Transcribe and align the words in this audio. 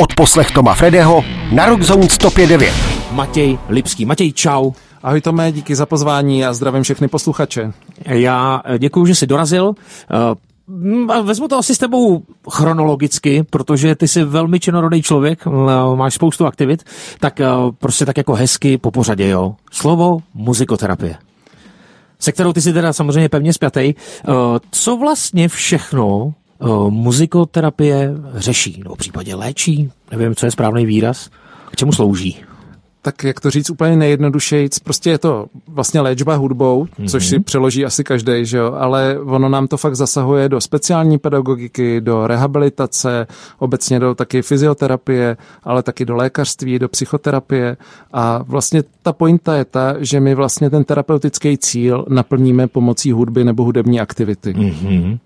Od 0.00 0.14
poslech 0.14 0.50
Toma 0.50 0.74
Fredeho 0.74 1.24
na 1.52 1.66
Rockzone 1.66 2.06
105.9. 2.06 2.72
Matěj 3.12 3.58
Lipský. 3.68 4.04
Matěj, 4.04 4.32
čau. 4.32 4.72
Ahoj 5.02 5.20
Tome, 5.20 5.52
díky 5.52 5.76
za 5.76 5.86
pozvání 5.86 6.44
a 6.44 6.52
zdravím 6.52 6.82
všechny 6.82 7.08
posluchače. 7.08 7.72
Já 8.04 8.62
děkuji, 8.78 9.06
že 9.06 9.14
jsi 9.14 9.26
dorazil. 9.26 9.74
Eh, 11.10 11.22
vezmu 11.22 11.48
to 11.48 11.58
asi 11.58 11.74
s 11.74 11.78
tebou 11.78 12.22
chronologicky, 12.50 13.42
protože 13.50 13.94
ty 13.94 14.08
jsi 14.08 14.24
velmi 14.24 14.60
činorodý 14.60 15.02
člověk, 15.02 15.46
eh, 15.46 15.50
máš 15.96 16.14
spoustu 16.14 16.46
aktivit, 16.46 16.84
tak 17.20 17.40
eh, 17.40 17.46
prostě 17.78 18.06
tak 18.06 18.16
jako 18.16 18.34
hezky 18.34 18.78
po 18.78 18.90
pořadě, 18.90 19.28
jo. 19.28 19.54
Slovo 19.72 20.18
muzikoterapie 20.34 21.16
se 22.18 22.32
kterou 22.32 22.52
ty 22.52 22.60
si 22.60 22.72
teda 22.72 22.92
samozřejmě 22.92 23.28
pevně 23.28 23.52
spjatej. 23.52 23.94
Co 24.70 24.96
vlastně 24.96 25.48
všechno 25.48 26.34
muzikoterapie 26.90 28.14
řeší, 28.34 28.80
nebo 28.82 28.94
v 28.94 28.98
případě 28.98 29.34
léčí, 29.34 29.90
nevím, 30.10 30.34
co 30.34 30.46
je 30.46 30.50
správný 30.50 30.86
výraz, 30.86 31.30
k 31.70 31.76
čemu 31.76 31.92
slouží? 31.92 32.44
tak 33.06 33.24
jak 33.24 33.40
to 33.40 33.50
říct 33.50 33.70
úplně 33.70 33.96
nejjednodušejíc, 33.96 34.78
prostě 34.78 35.10
je 35.10 35.18
to 35.18 35.46
vlastně 35.68 36.00
léčba 36.00 36.34
hudbou, 36.34 36.84
mm-hmm. 36.84 37.08
což 37.08 37.26
si 37.26 37.40
přeloží 37.40 37.84
asi 37.84 38.04
každý, 38.04 38.32
že 38.46 38.58
jo, 38.58 38.72
ale 38.78 39.18
ono 39.24 39.48
nám 39.48 39.68
to 39.68 39.76
fakt 39.76 39.96
zasahuje 39.96 40.48
do 40.48 40.60
speciální 40.60 41.18
pedagogiky, 41.18 42.00
do 42.00 42.26
rehabilitace, 42.26 43.26
obecně 43.58 44.00
do 44.00 44.14
taky 44.14 44.42
fyzioterapie, 44.42 45.36
ale 45.64 45.82
taky 45.82 46.04
do 46.04 46.16
lékařství, 46.16 46.78
do 46.78 46.88
psychoterapie 46.88 47.76
a 48.12 48.42
vlastně 48.42 48.82
ta 49.02 49.12
pointa 49.12 49.54
je 49.54 49.64
ta, 49.64 49.94
že 50.00 50.20
my 50.20 50.34
vlastně 50.34 50.70
ten 50.70 50.84
terapeutický 50.84 51.58
cíl 51.58 52.04
naplníme 52.08 52.66
pomocí 52.66 53.12
hudby 53.12 53.44
nebo 53.44 53.64
hudební 53.64 54.00
aktivity. 54.00 54.52
Mm-hmm. 54.52 55.18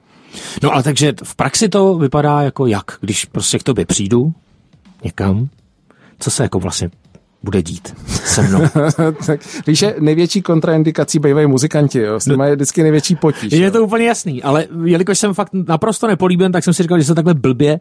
No 0.63 0.73
ale 0.73 0.83
takže 0.83 1.13
v 1.25 1.35
praxi 1.35 1.69
to 1.69 1.95
vypadá 1.95 2.43
jako 2.43 2.67
jak, 2.67 2.99
když 3.01 3.25
prostě 3.25 3.59
k 3.59 3.63
tobě 3.63 3.87
přijdu 3.87 4.33
někam, 5.05 5.49
co 6.19 6.31
se 6.31 6.43
jako 6.43 6.59
vlastně 6.59 6.91
bude 7.43 7.63
dít 7.63 7.95
se 8.07 8.43
mnou. 8.43 8.61
tak 9.27 9.41
víš, 9.67 9.79
že 9.79 9.95
největší 9.99 10.43
kontraindikací 10.43 11.19
bývají 11.19 11.47
muzikanti, 11.47 11.99
jo? 11.99 12.21
S 12.21 12.27
nimi 12.27 12.45
je 12.45 12.55
vždycky 12.55 12.83
největší 12.83 13.17
potíž. 13.17 13.53
Je 13.53 13.65
jo? 13.65 13.71
to 13.71 13.85
úplně 13.85 14.07
jasný, 14.07 14.43
ale 14.43 14.67
jelikož 14.85 15.19
jsem 15.19 15.35
fakt 15.35 15.51
naprosto 15.69 16.07
nepolíben, 16.07 16.53
tak 16.53 16.65
jsem 16.65 16.75
si 16.75 16.83
říkal, 16.83 16.99
že 16.99 17.05
se 17.05 17.15
takhle 17.15 17.35
blbě 17.35 17.81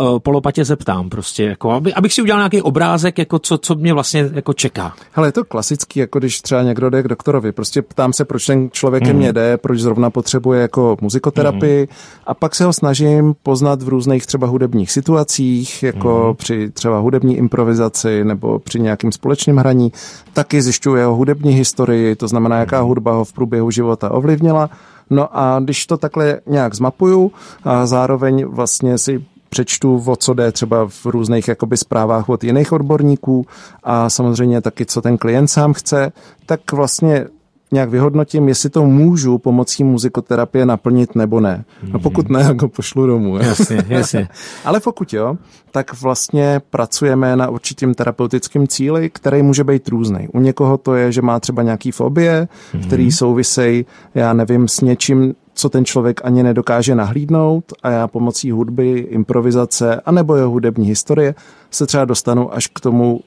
uh, 0.00 0.08
uh, 0.08 0.18
polopatě 0.18 0.64
zeptám 0.64 1.08
prostě, 1.08 1.44
jako, 1.44 1.70
aby, 1.70 1.94
abych 1.94 2.12
si 2.12 2.22
udělal 2.22 2.40
nějaký 2.40 2.62
obrázek, 2.62 3.18
jako 3.18 3.38
co, 3.38 3.58
co 3.58 3.74
mě 3.74 3.94
vlastně 3.94 4.30
jako 4.32 4.52
čeká. 4.52 4.94
Ale 5.14 5.28
je 5.28 5.32
to 5.32 5.44
klasický, 5.44 6.00
jako 6.00 6.18
když 6.18 6.40
třeba 6.40 6.62
někdo 6.62 6.90
jde 6.90 7.02
k 7.02 7.08
doktorovi, 7.08 7.52
prostě 7.52 7.82
ptám 7.82 8.12
se, 8.12 8.24
proč 8.24 8.46
ten 8.46 8.68
člověk 8.72 9.06
mm. 9.06 9.12
mě 9.12 9.32
jde, 9.32 9.56
proč 9.56 9.80
zrovna 9.80 10.10
potřebuje 10.10 10.60
jako 10.60 10.96
muzikoterapii 11.00 11.80
mm. 11.80 11.96
a 12.26 12.34
pak 12.34 12.54
se 12.54 12.64
ho 12.64 12.72
snažím 12.72 13.34
poznat 13.42 13.82
v 13.82 13.88
různých 13.88 14.26
třeba 14.26 14.46
hudebních 14.46 14.92
situacích, 14.92 15.82
jako 15.82 16.26
mm. 16.28 16.36
při 16.36 16.70
třeba 16.70 16.98
hudební 16.98 17.36
improvizaci 17.36 18.24
nebo 18.24 18.58
při 18.58 18.75
při 18.76 18.82
nějakým 18.82 19.12
společném 19.12 19.56
hraní, 19.56 19.92
taky 20.32 20.62
zjišťuje 20.62 21.02
jeho 21.02 21.14
hudební 21.14 21.52
historii, 21.52 22.16
to 22.16 22.28
znamená, 22.28 22.58
jaká 22.58 22.80
hudba 22.80 23.12
ho 23.12 23.24
v 23.24 23.32
průběhu 23.32 23.70
života 23.70 24.10
ovlivnila. 24.10 24.70
No 25.10 25.28
a 25.32 25.60
když 25.60 25.86
to 25.86 25.96
takhle 25.96 26.40
nějak 26.46 26.74
zmapuju 26.74 27.32
a 27.64 27.86
zároveň 27.86 28.44
vlastně 28.44 28.98
si 28.98 29.24
přečtu, 29.48 30.02
o 30.06 30.16
co 30.16 30.34
jde 30.34 30.52
třeba 30.52 30.88
v 30.88 31.06
různých 31.06 31.48
jakoby 31.48 31.76
zprávách 31.76 32.28
od 32.28 32.44
jiných 32.44 32.72
odborníků 32.72 33.46
a 33.84 34.10
samozřejmě 34.10 34.60
taky, 34.60 34.86
co 34.86 35.02
ten 35.02 35.18
klient 35.18 35.48
sám 35.48 35.72
chce, 35.72 36.12
tak 36.46 36.72
vlastně 36.72 37.24
nějak 37.72 37.90
vyhodnotím, 37.90 38.48
jestli 38.48 38.70
to 38.70 38.86
můžu 38.86 39.38
pomocí 39.38 39.84
muzikoterapie 39.84 40.66
naplnit 40.66 41.14
nebo 41.14 41.40
ne. 41.40 41.64
A 41.92 41.98
pokud 41.98 42.28
ne, 42.28 42.44
tak 42.44 42.62
ho 42.62 42.68
pošlu 42.68 43.06
domů. 43.06 43.36
Jasně, 43.36 43.84
jasně. 43.88 44.28
Ale 44.64 44.80
pokud 44.80 45.12
jo, 45.12 45.36
tak 45.70 46.00
vlastně 46.00 46.60
pracujeme 46.70 47.36
na 47.36 47.48
určitým 47.48 47.94
terapeutickém 47.94 48.66
cíli, 48.66 49.10
který 49.10 49.42
může 49.42 49.64
být 49.64 49.88
různý. 49.88 50.28
U 50.32 50.40
někoho 50.40 50.76
to 50.76 50.94
je, 50.94 51.12
že 51.12 51.22
má 51.22 51.40
třeba 51.40 51.62
nějaký 51.62 51.90
fobie, 51.90 52.48
mm-hmm. 52.48 52.86
který 52.86 53.12
souvisejí, 53.12 53.86
já 54.14 54.32
nevím, 54.32 54.68
s 54.68 54.80
něčím, 54.80 55.34
co 55.54 55.68
ten 55.68 55.84
člověk 55.84 56.20
ani 56.24 56.42
nedokáže 56.42 56.94
nahlídnout 56.94 57.72
a 57.82 57.90
já 57.90 58.08
pomocí 58.08 58.50
hudby, 58.50 58.98
improvizace 58.98 60.00
anebo 60.00 60.36
jeho 60.36 60.50
hudební 60.50 60.86
historie 60.86 61.34
se 61.70 61.86
třeba 61.86 62.04
dostanu 62.04 62.54
až 62.54 62.66
k 62.66 62.80
tomu, 62.80 63.20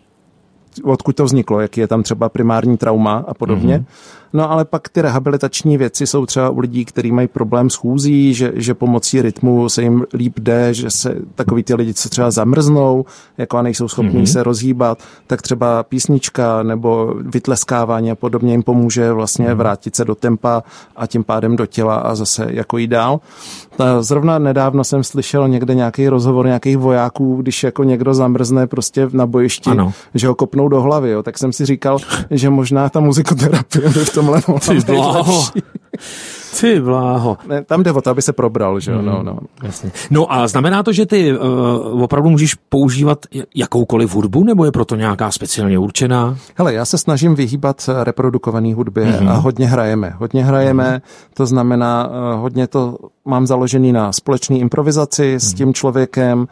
odkud 0.84 1.16
to 1.16 1.26
vzniklo, 1.26 1.60
jaký 1.60 1.82
je 1.82 1.88
tam 1.88 2.04
třeba 2.04 2.30
primární 2.30 2.78
trauma 2.78 3.26
a 3.28 3.34
podobně. 3.34 3.78
Mm-hmm. 3.78 3.86
No 4.34 4.52
ale 4.52 4.66
pak 4.66 4.90
ty 4.90 5.02
rehabilitační 5.02 5.78
věci 5.78 6.08
jsou 6.08 6.26
třeba 6.26 6.50
u 6.50 6.60
lidí, 6.60 6.86
kteří 6.86 7.12
mají 7.12 7.28
problém 7.28 7.70
s 7.70 7.76
chůzí, 7.76 8.34
že, 8.34 8.52
že 8.56 8.74
pomocí 8.74 9.22
rytmu 9.22 9.70
se 9.70 9.82
jim 9.82 10.06
líp 10.14 10.40
jde, 10.40 10.74
že 10.74 10.90
se 10.90 11.16
takový 11.36 11.64
ty 11.64 11.76
lidi, 11.76 11.94
co 11.94 12.10
třeba 12.10 12.32
zamrznou, 12.32 13.06
jako 13.38 13.58
a 13.58 13.62
nejsou 13.62 13.88
schopní 13.88 14.24
mm-hmm. 14.24 14.32
se 14.32 14.44
rozhýbat, 14.44 15.04
tak 15.28 15.42
třeba 15.42 15.84
písnička 15.84 16.64
nebo 16.64 17.14
vytleskávání 17.22 18.12
a 18.12 18.16
podobně 18.16 18.52
jim 18.54 18.64
pomůže 18.64 19.14
vlastně 19.14 19.48
mm-hmm. 19.48 19.56
vrátit 19.56 19.96
se 19.96 20.06
do 20.06 20.16
tempa 20.16 20.64
a 20.96 21.08
tím 21.08 21.24
pádem 21.24 21.56
do 21.56 21.66
těla 21.66 21.96
a 21.96 22.16
zase 22.16 22.48
jako 22.50 22.78
jít 22.78 22.88
dál. 22.88 23.20
Zrovna 24.00 24.40
nedávno 24.40 24.84
jsem 24.84 25.04
slyšel 25.04 25.48
někde 25.48 25.76
nějaký 25.76 26.10
rozhovor 26.10 26.46
nějakých 26.46 26.78
vojáků, 26.78 27.36
když 27.36 27.64
jako 27.64 27.84
někdo 27.84 28.14
zamrzne 28.14 28.68
prostě 28.68 29.08
na 29.12 29.26
bojišti, 29.26 29.70
ano. 29.70 29.94
že 30.14 30.28
ho 30.28 30.36
kopnou 30.36 30.68
do 30.68 30.82
hlavy, 30.82 31.10
jo. 31.10 31.24
tak 31.24 31.38
jsem 31.38 31.54
si 31.54 31.66
říkal, 31.66 31.98
že 32.32 32.50
možná 32.50 32.90
ta 32.90 33.00
muzikoterapie 33.00 33.90
by 33.90 34.06
v 34.06 34.14
tomhle 34.20 34.42
Ty 34.68 34.80
bláho. 34.86 35.44
Ty 36.60 36.82
bláho. 36.82 37.38
Ne, 37.48 37.64
tam 37.64 37.84
jde 37.84 37.92
o 37.92 38.02
to, 38.02 38.10
aby 38.10 38.22
se 38.22 38.34
probral, 38.34 38.80
že 38.80 38.92
jo. 38.92 39.00
Mm, 39.00 39.06
no, 39.06 39.24
no. 39.24 39.38
Jasně. 39.64 39.92
no 40.12 40.34
a 40.34 40.48
znamená 40.48 40.84
to, 40.84 40.94
že 40.94 41.06
ty 41.06 41.38
uh, 41.38 42.04
opravdu 42.04 42.30
můžeš 42.30 42.56
používat 42.56 43.26
jakoukoliv 43.56 44.16
hudbu, 44.16 44.44
nebo 44.44 44.66
je 44.66 44.72
proto 44.72 44.96
nějaká 44.96 45.32
speciálně 45.32 45.80
určená? 45.80 46.38
Hele, 46.56 46.74
já 46.74 46.86
se 46.86 46.98
snažím 46.98 47.36
vyhýbat 47.36 47.90
reprodukované 48.04 48.74
hudbě 48.74 49.06
mm-hmm. 49.06 49.30
a 49.30 49.34
hodně 49.34 49.68
hrajeme. 49.68 50.14
Hodně 50.18 50.46
hrajeme, 50.46 50.98
mm-hmm. 50.98 51.30
to 51.34 51.46
znamená, 51.46 52.08
uh, 52.08 52.42
hodně 52.42 52.68
to 52.68 52.98
mám 53.26 53.48
založený 53.48 53.92
na 53.92 54.12
společné 54.12 54.58
improvizaci 54.58 55.24
mm-hmm. 55.24 55.40
s 55.40 55.52
mhm. 55.52 55.58
tím 55.58 55.74
člověkem, 55.74 56.48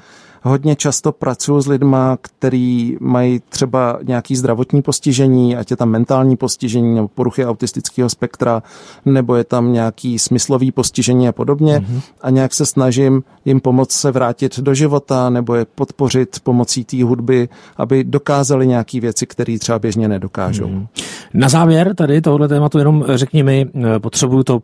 hodně 0.47 0.75
často 0.75 1.11
pracuji 1.11 1.61
s 1.61 1.67
lidma, 1.67 2.17
který 2.21 2.97
mají 2.99 3.41
třeba 3.49 3.99
nějaký 4.03 4.35
zdravotní 4.35 4.81
postižení, 4.81 5.55
ať 5.55 5.71
je 5.71 5.77
tam 5.77 5.89
mentální 5.89 6.37
postižení 6.37 6.95
nebo 6.95 7.07
poruchy 7.07 7.45
autistického 7.45 8.09
spektra, 8.09 8.63
nebo 9.05 9.35
je 9.35 9.43
tam 9.43 9.73
nějaký 9.73 10.19
smyslový 10.19 10.71
postižení 10.71 11.27
a 11.27 11.31
podobně. 11.31 11.79
Mm-hmm. 11.79 12.01
A 12.21 12.29
nějak 12.29 12.53
se 12.53 12.65
snažím 12.65 13.23
jim 13.45 13.59
pomoct 13.59 13.91
se 13.91 14.11
vrátit 14.11 14.59
do 14.59 14.73
života 14.73 15.29
nebo 15.29 15.55
je 15.55 15.65
podpořit 15.75 16.39
pomocí 16.43 16.83
té 16.83 17.03
hudby, 17.03 17.49
aby 17.77 18.03
dokázali 18.03 18.67
nějaké 18.67 18.99
věci, 18.99 19.25
které 19.25 19.59
třeba 19.59 19.79
běžně 19.79 20.07
nedokážou. 20.07 20.67
Mm-hmm. 20.67 20.87
Na 21.33 21.49
závěr 21.49 21.95
tady 21.95 22.21
tohoto 22.21 22.47
tématu 22.47 22.77
jenom 22.77 23.05
řekni 23.15 23.43
mi, 23.43 23.65
eh, 23.75 23.99
potřebuju 23.99 24.43
to 24.43 24.59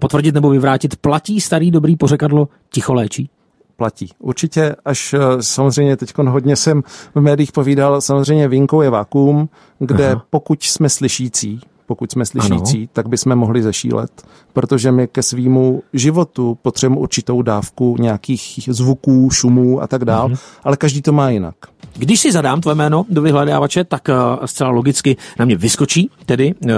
potvrdit 0.00 0.34
nebo 0.34 0.50
vyvrátit, 0.50 0.96
platí 0.96 1.40
starý 1.40 1.70
dobrý 1.70 1.96
pořekadlo 1.96 2.48
ticho 2.70 2.94
léčí? 2.94 3.30
Platí. 3.78 4.08
Určitě, 4.18 4.76
až 4.84 5.14
eh, 5.14 5.18
samozřejmě 5.40 5.96
teď 5.96 6.18
hodně 6.18 6.56
jsem 6.56 6.82
v 7.14 7.20
médiích 7.20 7.52
povídal, 7.52 8.00
samozřejmě 8.00 8.48
výjimkou 8.48 8.80
je 8.80 8.90
vakuum, 8.90 9.48
kde 9.78 10.10
Aha. 10.10 10.24
pokud 10.30 10.62
jsme 10.62 10.88
slyšící, 10.88 11.60
pokud 11.86 12.12
jsme 12.12 12.26
slyšící, 12.26 12.78
ano. 12.78 12.88
tak 12.92 13.08
bychom 13.08 13.36
mohli 13.36 13.62
zešílet, 13.62 14.22
protože 14.52 14.92
my 14.92 15.06
ke 15.06 15.22
svýmu 15.22 15.82
životu 15.92 16.58
potřebujeme 16.62 17.00
určitou 17.00 17.42
dávku 17.42 17.96
nějakých 18.00 18.68
zvuků, 18.72 19.30
šumů 19.30 19.82
a 19.82 19.86
tak 19.86 20.04
dál, 20.04 20.28
mhm. 20.28 20.38
ale 20.64 20.76
každý 20.76 21.02
to 21.02 21.12
má 21.12 21.30
jinak. 21.30 21.54
Když 21.96 22.20
si 22.20 22.32
zadám 22.32 22.60
tvoje 22.60 22.74
jméno 22.74 23.06
do 23.08 23.22
vyhledávače, 23.22 23.84
tak 23.84 24.08
uh, 24.08 24.46
zcela 24.46 24.70
logicky 24.70 25.16
na 25.38 25.44
mě 25.44 25.56
vyskočí 25.56 26.10
tedy 26.26 26.54
uh, 26.54 26.70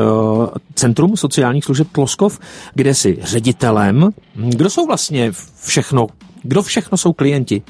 Centrum 0.75 1.17
sociálních 1.17 1.65
služeb 1.65 1.89
Tloskov, 1.93 2.39
kde 2.75 2.95
jsi 2.95 3.19
ředitelem. 3.23 4.11
Kdo 4.35 4.71
jsou 4.71 4.87
vlastně 4.87 5.33
všechno 5.65 6.07
kdo 6.43 6.63
všechno 6.63 6.99
jsou 6.99 7.13
klienti 7.13 7.63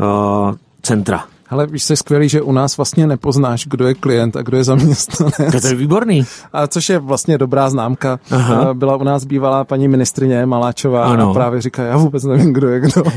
uh, 0.00 0.54
centra? 0.82 1.24
Ale 1.50 1.66
víš, 1.66 1.90
je 1.90 1.96
skvělý, 1.96 2.28
že 2.28 2.42
u 2.42 2.52
nás 2.52 2.76
vlastně 2.76 3.06
nepoznáš, 3.06 3.66
kdo 3.66 3.86
je 3.86 3.94
klient 3.94 4.36
a 4.36 4.42
kdo 4.42 4.56
je 4.56 4.64
zaměstnanec. 4.64 5.62
To 5.62 5.66
je 5.66 5.74
výborný. 5.74 6.26
A 6.52 6.66
což 6.66 6.88
je 6.88 6.98
vlastně 6.98 7.38
dobrá 7.38 7.70
známka. 7.70 8.18
Aha. 8.30 8.70
Uh, 8.70 8.74
byla 8.74 8.96
u 8.96 9.04
nás 9.04 9.24
bývalá 9.24 9.64
paní 9.64 9.88
ministrině 9.88 10.46
Maláčová 10.46 11.04
ano. 11.04 11.30
a 11.30 11.34
právě 11.34 11.60
říká, 11.60 11.82
já 11.82 11.96
vůbec 11.96 12.24
nevím, 12.24 12.52
kdo 12.52 12.68
je 12.68 12.80
kdo. 12.80 13.02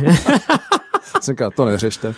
Říká, 1.24 1.50
to 1.50 1.65
neřešte. 1.65 2.13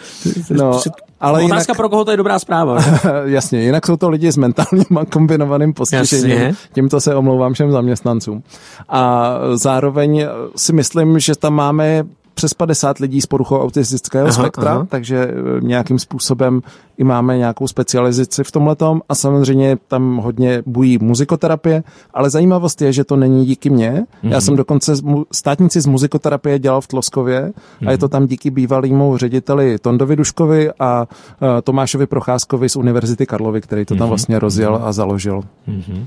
No, 0.49 0.81
ale 1.19 1.43
Otázka 1.43 1.71
jinak, 1.71 1.77
pro 1.77 1.89
koho 1.89 2.05
to 2.05 2.11
je 2.11 2.17
dobrá 2.17 2.39
zpráva. 2.39 2.77
jasně, 3.25 3.63
jinak 3.63 3.85
jsou 3.85 3.97
to 3.97 4.09
lidi 4.09 4.31
s 4.31 4.37
mentálním 4.37 4.97
a 4.97 5.05
kombinovaným 5.05 5.73
postižením. 5.73 6.37
Jasně. 6.37 6.55
Tímto 6.73 7.01
se 7.01 7.15
omlouvám 7.15 7.53
všem 7.53 7.71
zaměstnancům. 7.71 8.43
A 8.89 9.33
zároveň 9.53 10.25
si 10.55 10.73
myslím, 10.73 11.19
že 11.19 11.35
tam 11.35 11.53
máme 11.53 12.03
přes 12.37 12.53
50 12.53 12.99
lidí 12.99 13.21
s 13.21 13.25
poruchou 13.25 13.59
autistického 13.59 14.27
aha, 14.27 14.33
spektra, 14.33 14.71
aha. 14.71 14.87
takže 14.89 15.17
eh, 15.17 15.33
nějakým 15.61 15.99
způsobem 15.99 16.61
i 16.97 17.03
máme 17.03 17.37
nějakou 17.37 17.67
specializaci 17.67 18.43
v 18.43 18.51
tomhletom 18.51 19.01
a 19.09 19.15
samozřejmě 19.15 19.77
tam 19.87 20.17
hodně 20.17 20.63
bují 20.65 20.97
muzikoterapie, 21.01 21.83
ale 22.13 22.29
zajímavost 22.29 22.81
je, 22.81 22.93
že 22.93 23.03
to 23.03 23.15
není 23.15 23.45
díky 23.45 23.69
mně. 23.69 23.91
Mm-hmm. 23.91 24.31
Já 24.31 24.41
jsem 24.41 24.55
dokonce 24.55 24.93
státnici 25.31 25.81
z 25.81 25.85
muzikoterapie 25.85 26.59
dělal 26.59 26.81
v 26.81 26.87
Tloskově 26.87 27.41
mm-hmm. 27.41 27.87
a 27.87 27.91
je 27.91 27.97
to 27.97 28.07
tam 28.07 28.27
díky 28.27 28.49
bývalému 28.49 29.17
řediteli 29.17 29.77
Tondovi 29.79 30.15
Duškovi 30.15 30.71
a 30.79 31.07
uh, 31.41 31.47
Tomášovi 31.63 32.05
Procházkovi 32.05 32.69
z 32.69 32.75
Univerzity 32.75 33.25
Karlovy, 33.25 33.61
který 33.61 33.85
to 33.85 33.95
tam 33.95 34.05
mm-hmm. 34.05 34.09
vlastně 34.09 34.39
rozjel 34.39 34.79
a 34.83 34.91
založil. 34.91 35.41
Mm-hmm. 35.67 36.05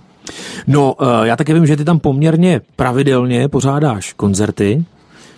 No, 0.67 0.95
uh, 0.95 1.09
já 1.23 1.37
také 1.37 1.55
vím, 1.55 1.67
že 1.67 1.77
ty 1.77 1.85
tam 1.85 1.99
poměrně 1.99 2.61
pravidelně 2.77 3.49
pořádáš 3.49 4.13
koncerty. 4.13 4.85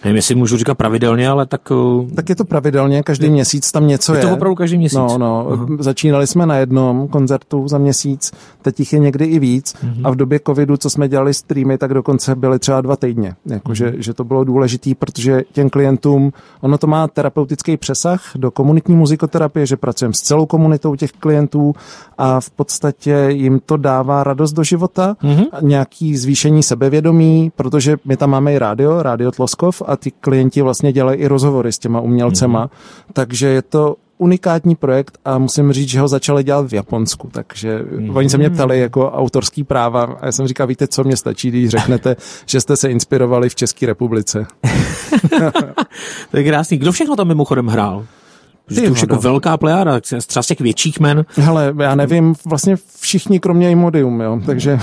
Nevím, 0.05 0.17
jestli 0.17 0.35
můžu 0.35 0.57
říkat 0.57 0.75
pravidelně, 0.75 1.29
ale 1.29 1.47
tak... 1.47 1.71
Uh, 1.71 2.11
tak 2.11 2.29
je 2.29 2.37
to 2.37 2.45
pravidelně, 2.45 3.03
každý 3.03 3.27
je, 3.27 3.31
měsíc 3.31 3.73
tam 3.73 3.87
něco 3.87 4.15
je. 4.15 4.21
Je 4.21 4.27
to 4.27 4.35
opravdu 4.35 4.55
každý 4.55 4.79
měsíc? 4.79 4.99
No, 4.99 5.19
no. 5.19 5.47
Začínali 5.79 6.27
jsme 6.27 6.47
na 6.47 6.57
jednom 6.57 7.09
koncertu 7.09 7.69
za 7.69 7.79
měsíc, 7.79 8.33
teď 8.63 8.81
jich 8.81 8.93
je 8.93 8.99
někdy 8.99 9.25
i 9.25 9.39
víc 9.39 9.75
uh-huh. 9.75 10.01
a 10.05 10.11
v 10.11 10.17
době 10.17 10.41
covidu, 10.47 10.77
co 10.77 10.91
jsme 10.91 11.09
dělali 11.09 11.35
streamy, 11.35 11.79
tak 11.79 11.95
dokonce 11.95 12.35
byly 12.35 12.59
třeba 12.59 12.81
dva 12.81 12.97
týdně. 12.97 13.35
Jako, 13.47 13.73
uh-huh. 13.73 13.95
že, 13.99 14.15
to 14.15 14.25
bylo 14.25 14.45
důležité, 14.45 14.91
protože 14.99 15.43
těm 15.53 15.71
klientům, 15.71 16.33
ono 16.61 16.79
to 16.79 16.87
má 16.87 17.09
terapeutický 17.09 17.77
přesah 17.77 18.23
do 18.37 18.51
komunitní 18.51 18.97
muzikoterapie, 18.97 19.67
že 19.67 19.77
pracujeme 19.77 20.15
s 20.15 20.21
celou 20.21 20.47
komunitou 20.47 20.97
těch 20.97 21.13
klientů 21.13 21.75
a 22.19 22.41
v 22.41 22.51
podstatě 22.51 23.27
jim 23.29 23.61
to 23.67 23.77
dává 23.77 24.25
radost 24.25 24.53
do 24.53 24.65
života, 24.65 25.17
uh-huh. 25.23 25.47
nějaký 25.63 26.17
zvýšení 26.17 26.63
sebevědomí, 26.63 27.53
protože 27.57 27.97
my 28.05 28.17
tam 28.17 28.31
máme 28.31 28.55
i 28.55 28.59
rádio, 28.59 29.03
rádio 29.03 29.31
Tloskov 29.31 29.83
a 29.93 29.97
ty 29.97 30.11
klienti 30.11 30.63
vlastně 30.63 30.93
dělají 30.93 31.21
i 31.21 31.27
rozhovory 31.27 31.73
s 31.73 31.79
těma 31.79 32.01
umělcema, 32.01 32.67
mm-hmm. 32.67 33.13
takže 33.13 33.49
je 33.49 33.63
to 33.63 33.97
unikátní 34.19 34.75
projekt 34.75 35.19
a 35.25 35.39
musím 35.39 35.73
říct, 35.73 35.89
že 35.89 36.01
ho 36.01 36.09
začali 36.09 36.45
dělat 36.45 36.69
v 36.69 36.75
Japonsku, 36.75 37.29
takže 37.33 37.79
mm-hmm. 37.79 38.17
oni 38.17 38.31
se 38.31 38.39
mě 38.39 38.51
ptali 38.51 38.81
jako 38.81 39.11
autorský 39.11 39.65
práva 39.65 40.03
a 40.21 40.27
já 40.27 40.33
jsem 40.33 40.47
říkal, 40.47 40.67
víte, 40.67 40.87
co 40.87 41.05
mě 41.05 41.17
stačí, 41.17 41.49
když 41.49 41.69
řeknete, 41.69 42.17
že 42.47 42.61
jste 42.61 42.77
se 42.77 42.91
inspirovali 42.91 43.49
v 43.49 43.55
České 43.55 43.87
republice. 43.87 44.47
to 46.31 46.37
je 46.37 46.45
krásný. 46.45 46.79
Kdo 46.79 46.93
všechno 46.93 47.17
tam 47.17 47.29
mimochodem 47.29 47.67
hrál? 47.67 48.07
Ty, 48.69 48.83
to 48.83 48.93
už 48.93 49.03
jako 49.03 49.17
velká 49.17 49.57
plejáda, 49.57 50.01
třeba 50.01 50.43
z 50.43 50.47
těch 50.47 50.61
větších 50.61 51.01
men. 51.01 51.25
Hele, 51.37 51.75
já 51.81 51.95
nevím, 51.95 52.35
vlastně 52.45 52.77
všichni 53.01 53.41
kromě 53.41 53.71
Imodium, 53.71 54.21
jo, 54.21 54.41
takže... 54.47 54.79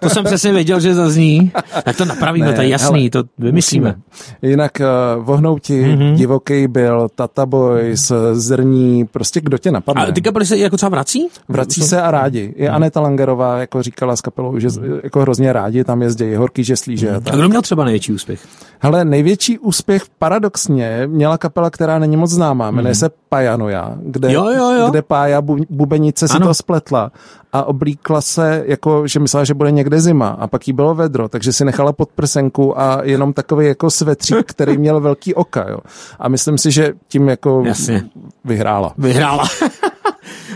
to 0.00 0.10
jsem 0.10 0.24
přesně 0.24 0.52
věděl, 0.52 0.80
že 0.80 0.94
zazní. 0.94 1.52
Tak 1.84 1.96
to 1.96 2.04
napravíme, 2.04 2.46
ne, 2.46 2.52
to 2.52 2.62
je 2.62 2.68
jasný, 2.68 3.00
hele, 3.00 3.10
to 3.10 3.22
vymyslíme. 3.38 3.94
Jinak 4.42 4.72
uh, 4.80 5.24
vohnouti, 5.24 5.84
mm-hmm. 5.84 6.14
divoký 6.14 6.68
byl, 6.68 7.08
Tata 7.14 7.46
Boys, 7.46 8.12
Zrní, 8.32 9.04
prostě 9.04 9.40
kdo 9.40 9.58
tě 9.58 9.70
napadne. 9.70 10.06
A 10.06 10.12
ty 10.12 10.20
kapely 10.20 10.46
se 10.46 10.58
jako 10.58 10.76
třeba 10.76 10.90
vrací? 10.90 11.28
Vrací 11.48 11.82
se 11.82 12.02
a 12.02 12.10
rádi. 12.10 12.54
I 12.56 12.68
mm. 12.68 12.74
Aneta 12.74 13.00
Langerová 13.00 13.58
jako 13.58 13.82
říkala 13.82 14.16
s 14.16 14.20
kapelou, 14.20 14.58
že 14.58 14.68
jako 15.02 15.20
hrozně 15.20 15.52
rádi 15.52 15.84
tam 15.84 16.02
jezdí, 16.02 16.34
horký 16.34 16.64
žeslíže. 16.64 17.10
Mm. 17.10 17.16
A, 17.16 17.30
a 17.32 17.36
kdo 17.36 17.48
měl 17.48 17.62
třeba 17.62 17.84
největší 17.84 18.12
úspěch? 18.12 18.40
Hele, 18.78 19.04
největší 19.04 19.58
úspěch 19.58 20.02
paradoxně 20.18 21.02
měla 21.06 21.38
kapela, 21.38 21.70
která 21.70 21.98
není 21.98 22.16
moc 22.16 22.30
známá, 22.30 22.70
jmenuje 22.70 22.90
mm. 22.90 22.94
se 22.94 23.09
Pajanoja, 23.28 23.92
kde, 24.02 24.32
jo, 24.32 24.46
jo, 24.48 24.70
jo. 24.70 24.90
kde 24.90 25.02
Pája 25.02 25.42
bu, 25.42 25.56
bubenice 25.70 26.28
si 26.28 26.34
ano. 26.36 26.46
to 26.46 26.54
spletla 26.54 27.12
a 27.52 27.64
oblíkla 27.64 28.20
se, 28.20 28.64
jako, 28.66 29.06
že 29.06 29.20
myslela, 29.20 29.44
že 29.44 29.54
bude 29.54 29.70
někde 29.70 30.00
zima 30.00 30.28
a 30.28 30.46
pak 30.46 30.66
jí 30.68 30.72
bylo 30.72 30.94
vedro, 30.94 31.28
takže 31.28 31.52
si 31.52 31.64
nechala 31.64 31.92
pod 31.92 32.08
prsenku 32.14 32.80
a 32.80 33.00
jenom 33.02 33.32
takový 33.32 33.66
jako 33.66 33.90
svetřík, 33.90 34.46
který 34.46 34.78
měl 34.78 35.00
velký 35.00 35.34
oka, 35.34 35.66
jo. 35.68 35.78
A 36.18 36.28
myslím 36.28 36.58
si, 36.58 36.70
že 36.70 36.92
tím 37.08 37.28
jako 37.28 37.62
Jasně. 37.66 38.02
vyhrála. 38.44 38.94
Vyhrála. 38.98 39.44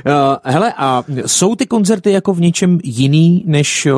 Uh, 0.07 0.37
hele, 0.45 0.73
a 0.77 1.05
jsou 1.27 1.55
ty 1.55 1.67
koncerty 1.67 2.13
jako 2.13 2.35
v 2.35 2.41
něčem 2.41 2.79
jiný, 2.85 3.45
než, 3.47 3.87
uh, 3.87 3.93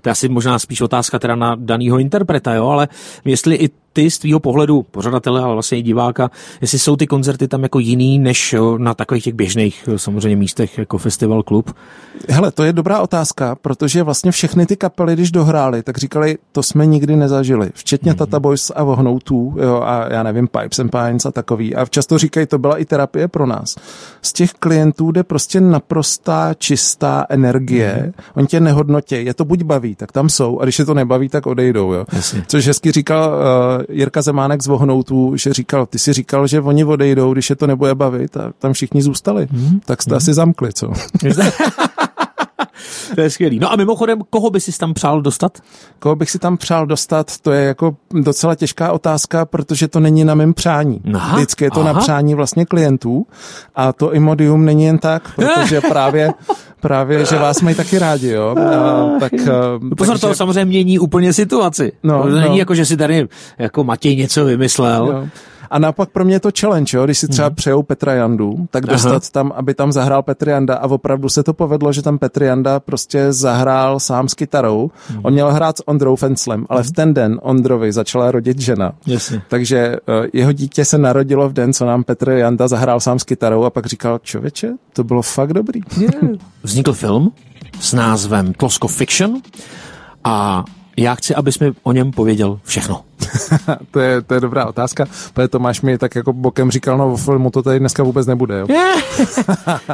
to 0.00 0.08
je 0.08 0.10
asi 0.10 0.28
možná 0.28 0.58
spíš 0.58 0.80
otázka 0.80 1.18
teda 1.18 1.36
na 1.36 1.54
danýho 1.54 1.98
interpreta, 1.98 2.54
jo, 2.54 2.68
ale 2.68 2.88
jestli 3.24 3.56
i 3.56 3.70
ty 3.96 4.10
z 4.10 4.18
tvýho 4.18 4.40
pohledu 4.40 4.82
pořadatele, 4.82 5.42
ale 5.42 5.52
vlastně 5.52 5.78
i 5.78 5.82
diváka, 5.82 6.30
jestli 6.60 6.78
jsou 6.78 6.96
ty 6.96 7.06
koncerty 7.06 7.48
tam 7.48 7.62
jako 7.62 7.78
jiný 7.78 8.18
než 8.18 8.54
na 8.78 8.94
takových 8.94 9.24
těch 9.24 9.34
běžných 9.34 9.88
samozřejmě 9.96 10.36
místech 10.36 10.78
jako 10.78 10.98
festival 10.98 11.42
klub? 11.42 11.74
Hele, 12.28 12.50
to 12.52 12.62
je 12.62 12.72
dobrá 12.72 13.00
otázka, 13.00 13.54
protože 13.54 14.02
vlastně 14.02 14.32
všechny 14.32 14.66
ty 14.66 14.76
kapely, 14.76 15.12
když 15.12 15.30
dohrály, 15.30 15.82
tak 15.82 15.98
říkali, 15.98 16.38
to 16.52 16.62
jsme 16.62 16.86
nikdy 16.86 17.16
nezažili. 17.16 17.70
Včetně 17.74 18.12
mm-hmm. 18.12 18.16
Tata 18.16 18.40
Boys 18.40 18.72
a 18.74 18.84
Vohnoutů, 18.84 19.54
jo, 19.62 19.80
a 19.84 20.12
já 20.12 20.22
nevím, 20.22 20.48
Pipes 20.48 20.78
and 20.78 20.90
Pines 20.90 21.26
a 21.26 21.30
takový. 21.30 21.74
A 21.74 21.86
často 21.86 22.18
říkají, 22.18 22.46
to 22.46 22.58
byla 22.58 22.76
i 22.76 22.84
terapie 22.84 23.28
pro 23.28 23.46
nás. 23.46 23.76
Z 24.22 24.32
těch 24.32 24.52
klientů 24.52 25.12
jde 25.12 25.22
prostě 25.22 25.45
naprostá 25.60 26.54
čistá 26.54 27.26
energie. 27.28 28.02
Mm-hmm. 28.06 28.22
Oni 28.34 28.46
tě 28.46 28.60
nehodnotí, 28.60 29.24
je 29.24 29.34
to 29.34 29.44
buď 29.44 29.62
baví, 29.62 29.94
tak 29.94 30.12
tam 30.12 30.28
jsou, 30.28 30.60
a 30.60 30.64
když 30.64 30.78
je 30.78 30.84
to 30.84 30.94
nebaví, 30.94 31.28
tak 31.28 31.46
odejdou. 31.46 31.92
Jo. 31.92 32.04
Jasně. 32.12 32.44
Což 32.46 32.66
hezky 32.66 32.92
říkal 32.92 33.34
uh, 33.34 33.96
Jirka 33.96 34.22
Zemánek 34.22 34.62
z 34.62 34.66
Vohnoutů, 34.66 35.36
že 35.36 35.52
říkal, 35.52 35.86
ty 35.86 35.98
si 35.98 36.12
říkal, 36.12 36.46
že 36.46 36.60
oni 36.60 36.84
odejdou, 36.84 37.32
když 37.32 37.50
je 37.50 37.56
to 37.56 37.66
nebude 37.66 37.94
bavit 37.94 38.36
a 38.36 38.52
tam 38.58 38.72
všichni 38.72 39.02
zůstali. 39.02 39.46
Mm-hmm. 39.46 39.80
Tak 39.84 40.02
jste 40.02 40.10
mm-hmm. 40.10 40.16
asi 40.16 40.34
zamkli, 40.34 40.72
co? 40.72 40.92
to 43.14 43.20
je 43.20 43.30
skvělý. 43.30 43.58
No 43.58 43.72
a 43.72 43.76
mimochodem, 43.76 44.18
koho 44.30 44.50
by 44.50 44.60
si 44.60 44.78
tam 44.78 44.94
přál 44.94 45.22
dostat? 45.22 45.58
Koho 45.98 46.16
bych 46.16 46.30
si 46.30 46.38
tam 46.38 46.56
přál 46.56 46.86
dostat, 46.86 47.38
to 47.38 47.52
je 47.52 47.64
jako 47.64 47.96
docela 48.10 48.54
těžká 48.54 48.92
otázka, 48.92 49.44
protože 49.44 49.88
to 49.88 50.00
není 50.00 50.24
na 50.24 50.34
mém 50.34 50.54
přání. 50.54 51.00
Aha, 51.14 51.36
Vždycky 51.36 51.64
je 51.64 51.70
to 51.70 51.80
aha. 51.80 51.92
na 51.92 52.00
přání 52.00 52.34
vlastně 52.34 52.66
klientů 52.66 53.26
a 53.74 53.92
to 53.92 54.12
Imodium 54.12 54.64
není 54.64 54.84
jen 54.84 54.98
tak, 54.98 55.34
protože 55.36 55.80
právě 55.80 56.34
právě, 56.80 57.24
že 57.24 57.38
vás 57.38 57.60
mají 57.60 57.76
taky 57.76 57.98
rádi, 57.98 58.28
jo. 58.28 58.54
A, 58.58 59.18
tak, 59.20 59.32
Pozor, 59.96 60.14
takže... 60.14 60.26
to 60.26 60.34
samozřejmě 60.34 60.64
mění 60.64 60.98
úplně 60.98 61.32
situaci. 61.32 61.92
No, 62.02 62.22
to 62.22 62.28
není 62.28 62.48
no. 62.48 62.56
jako, 62.56 62.74
že 62.74 62.86
si 62.86 62.96
tady 62.96 63.28
jako 63.58 63.84
Matěj 63.84 64.16
něco 64.16 64.44
vymyslel. 64.44 65.06
Jo. 65.06 65.28
A 65.70 65.78
naopak 65.78 66.10
pro 66.10 66.24
mě 66.24 66.34
je 66.34 66.40
to 66.40 66.50
challenge, 66.60 66.96
jo? 66.96 67.04
když 67.04 67.18
si 67.18 67.28
třeba 67.28 67.48
mm. 67.48 67.54
přejou 67.54 67.82
Petra 67.82 68.14
Jandu, 68.14 68.66
tak 68.70 68.86
dostat 68.86 69.10
Aha. 69.10 69.20
tam, 69.32 69.52
aby 69.56 69.74
tam 69.74 69.92
zahrál 69.92 70.22
Petr 70.22 70.48
Janda 70.48 70.76
a 70.76 70.88
opravdu 70.88 71.28
se 71.28 71.42
to 71.42 71.54
povedlo, 71.54 71.92
že 71.92 72.02
tam 72.02 72.18
Petr 72.18 72.42
Janda 72.42 72.80
prostě 72.80 73.32
zahrál 73.32 74.00
sám 74.00 74.28
s 74.28 74.34
kytarou. 74.34 74.90
Mm. 75.10 75.20
On 75.22 75.32
měl 75.32 75.52
hrát 75.52 75.78
s 75.78 75.88
Ondrou 75.88 76.16
Fenclem, 76.16 76.66
ale 76.68 76.80
mm. 76.80 76.84
v 76.84 76.90
ten 76.90 77.14
den 77.14 77.38
Ondrovi 77.42 77.92
začala 77.92 78.30
rodit 78.30 78.60
žena. 78.60 78.92
Jasně. 79.06 79.42
Takže 79.48 79.96
uh, 80.08 80.26
jeho 80.32 80.52
dítě 80.52 80.84
se 80.84 80.98
narodilo 80.98 81.48
v 81.48 81.52
den, 81.52 81.72
co 81.72 81.86
nám 81.86 82.04
Petr 82.04 82.30
Janda 82.30 82.68
zahrál 82.68 83.00
sám 83.00 83.18
s 83.18 83.24
kytarou 83.24 83.64
a 83.64 83.70
pak 83.70 83.86
říkal, 83.86 84.18
čověče, 84.22 84.72
to 84.92 85.04
bylo 85.04 85.22
fakt 85.22 85.52
dobrý. 85.52 85.80
Yeah. 86.00 86.14
Vznikl 86.62 86.92
film 86.92 87.32
s 87.80 87.92
názvem 87.92 88.52
Klosko 88.54 88.88
Fiction 88.88 89.40
a 90.24 90.64
já 90.96 91.14
chci, 91.14 91.34
abys 91.34 91.58
mi 91.58 91.72
o 91.82 91.92
něm 91.92 92.10
pověděl 92.10 92.60
všechno. 92.64 93.00
to, 93.90 94.00
je, 94.00 94.22
to 94.22 94.34
je 94.34 94.40
dobrá 94.40 94.66
otázka, 94.66 95.06
protože 95.34 95.48
Tomáš 95.48 95.80
mi 95.80 95.98
tak 95.98 96.14
jako 96.14 96.32
bokem 96.32 96.70
říkal, 96.70 96.98
no 96.98 97.12
o 97.12 97.16
filmu 97.16 97.50
to 97.50 97.62
tady 97.62 97.78
dneska 97.78 98.02
vůbec 98.02 98.26
nebude. 98.26 98.58
Jo? 98.58 98.66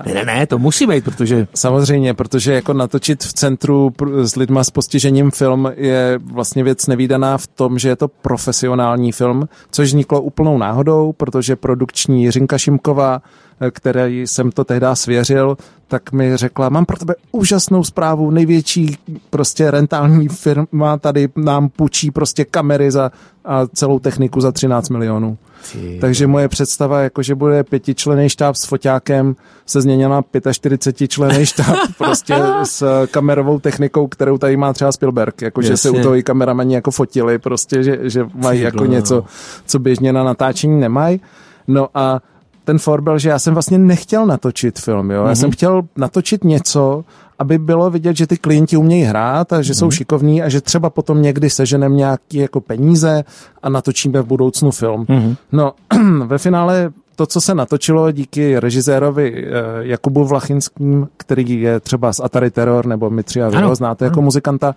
ne, 0.07 0.15
ne, 0.15 0.25
ne, 0.25 0.47
to 0.47 0.59
musí 0.59 0.87
být, 0.87 1.05
protože... 1.05 1.47
Samozřejmě, 1.55 2.15
protože 2.15 2.55
jako 2.55 2.73
natočit 2.73 3.25
v 3.25 3.33
centru 3.33 3.93
s 4.23 4.37
lidma 4.37 4.65
s 4.65 4.71
postižením 4.71 5.31
film 5.31 5.73
je 5.77 6.21
vlastně 6.25 6.65
věc 6.65 6.87
nevýdaná 6.87 7.39
v 7.39 7.47
tom, 7.47 7.79
že 7.79 7.89
je 7.89 7.97
to 7.97 8.09
profesionální 8.09 9.13
film, 9.13 9.49
což 9.71 9.89
vzniklo 9.89 10.21
úplnou 10.21 10.59
náhodou, 10.59 11.13
protože 11.13 11.57
produkční 11.57 12.25
Jiřinka 12.25 12.59
Šimková 12.59 13.23
které 13.71 14.11
jsem 14.11 14.51
to 14.51 14.65
tehdy 14.65 14.87
svěřil, 14.95 15.57
tak 15.89 16.13
mi 16.13 16.37
řekla, 16.37 16.69
mám 16.69 16.85
pro 16.85 16.97
tebe 16.97 17.15
úžasnou 17.33 17.85
zprávu, 17.85 18.31
největší 18.31 18.97
prostě 19.31 19.71
rentální 19.71 20.29
firma 20.29 20.97
tady 20.99 21.29
nám 21.37 21.69
půjčí 21.69 22.11
prostě 22.11 22.45
kamery 22.45 22.91
za 22.91 23.13
a 23.45 23.67
celou 23.67 23.99
techniku 23.99 24.41
za 24.41 24.53
13 24.53 24.89
milionů. 24.89 25.39
Ty. 25.73 25.99
Takže 26.01 26.27
moje 26.27 26.49
představa, 26.49 27.01
jako 27.01 27.23
že 27.23 27.35
bude 27.35 27.65
pětičlený 27.65 28.29
štáb 28.29 28.57
s 28.57 28.65
foťákem, 28.65 29.37
se 29.67 29.81
změnila 29.81 30.25
na 30.35 30.53
45 30.53 31.09
člený 31.09 31.47
štáb 31.53 31.77
prostě 31.99 32.35
s 32.63 33.07
kamerovou 33.07 33.59
technikou, 33.59 34.07
kterou 34.07 34.39
tady 34.39 34.57
má 34.57 34.73
třeba 34.73 34.93
Spielberg, 34.93 35.43
jako 35.43 35.63
že 35.63 35.77
se 35.77 35.91
u 35.91 36.03
toho 36.03 36.17
i 36.17 36.23
kameramani 36.23 36.75
jako 36.75 36.91
fotili, 36.91 37.39
prostě, 37.39 37.83
že, 37.83 37.99
že 38.03 38.27
mají 38.35 38.61
jako 38.61 38.87
něco, 38.87 39.25
co 39.67 39.79
běžně 39.79 40.13
na 40.13 40.25
natáčení 40.25 40.81
nemají. 40.81 41.21
No 41.69 41.89
a 41.95 42.21
ten 42.65 42.79
for 42.79 43.01
byl, 43.01 43.19
že 43.19 43.29
já 43.29 43.39
jsem 43.39 43.55
vlastně 43.55 43.79
nechtěl 43.79 44.27
natočit 44.27 44.79
film, 44.79 45.11
jo. 45.11 45.23
Mm-hmm. 45.23 45.29
Já 45.29 45.35
jsem 45.35 45.47
mhm. 45.47 45.53
chtěl 45.53 45.83
natočit 45.97 46.45
něco, 46.45 47.05
aby 47.39 47.59
bylo 47.59 47.91
vidět, 47.91 48.17
že 48.17 48.27
ty 48.27 48.37
klienti 48.37 48.77
umějí 48.77 49.03
hrát 49.03 49.53
a 49.53 49.63
že 49.63 49.73
mm-hmm. 49.73 49.79
jsou 49.79 49.85
mhm. 49.85 49.93
šikovní 49.93 50.43
a 50.43 50.49
že 50.49 50.61
třeba 50.61 50.91
potom 50.91 51.23
někdy 51.23 51.51
seženeme 51.51 51.95
nějaké 51.95 52.39
jako 52.39 52.61
peníze 52.61 53.25
a 53.63 53.69
natočíme 53.69 54.23
v 54.23 54.27
budoucnu 54.27 54.71
film. 54.71 55.05
Mm-hmm. 55.05 55.37
No, 55.53 55.73
ve 56.27 56.39
finále 56.39 56.93
to, 57.17 57.27
co 57.27 57.41
se 57.41 57.55
natočilo 57.55 58.13
díky 58.13 58.61
režisérovi 58.61 59.47
eh, 59.47 59.51
Jakubu 59.81 60.25
Vlachinským, 60.25 61.09
který 61.17 61.61
je 61.61 61.81
třeba 61.81 62.13
z 62.13 62.21
Atari 62.21 62.51
Terror, 62.51 62.87
nebo 62.87 63.11
my 63.11 63.23
tři 63.23 63.43
a 63.43 63.49
vy 63.49 63.57
ho 63.57 63.75
znáte 63.75 64.05
jako 64.05 64.23
muzikanta, 64.23 64.75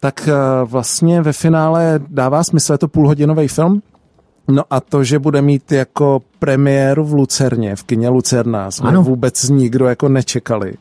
tak 0.00 0.28
eh, 0.28 0.32
vlastně 0.64 1.22
ve 1.22 1.32
finále 1.32 2.00
dává 2.08 2.44
smysl, 2.44 2.72
je 2.72 2.78
to 2.78 2.88
půlhodinový 2.88 3.48
film, 3.48 3.82
No 4.48 4.62
a 4.70 4.80
to, 4.80 5.04
že 5.04 5.18
bude 5.18 5.42
mít 5.42 5.72
jako 5.72 6.22
premiéru 6.38 7.04
v 7.04 7.12
Lucerně, 7.14 7.76
v 7.76 7.82
kině 7.84 8.08
Lucerna, 8.08 8.70
jsme 8.70 8.88
Ano. 8.88 9.02
vůbec 9.02 9.48
nikdo 9.48 9.86
jako 9.86 10.08
nečekali. 10.08 10.74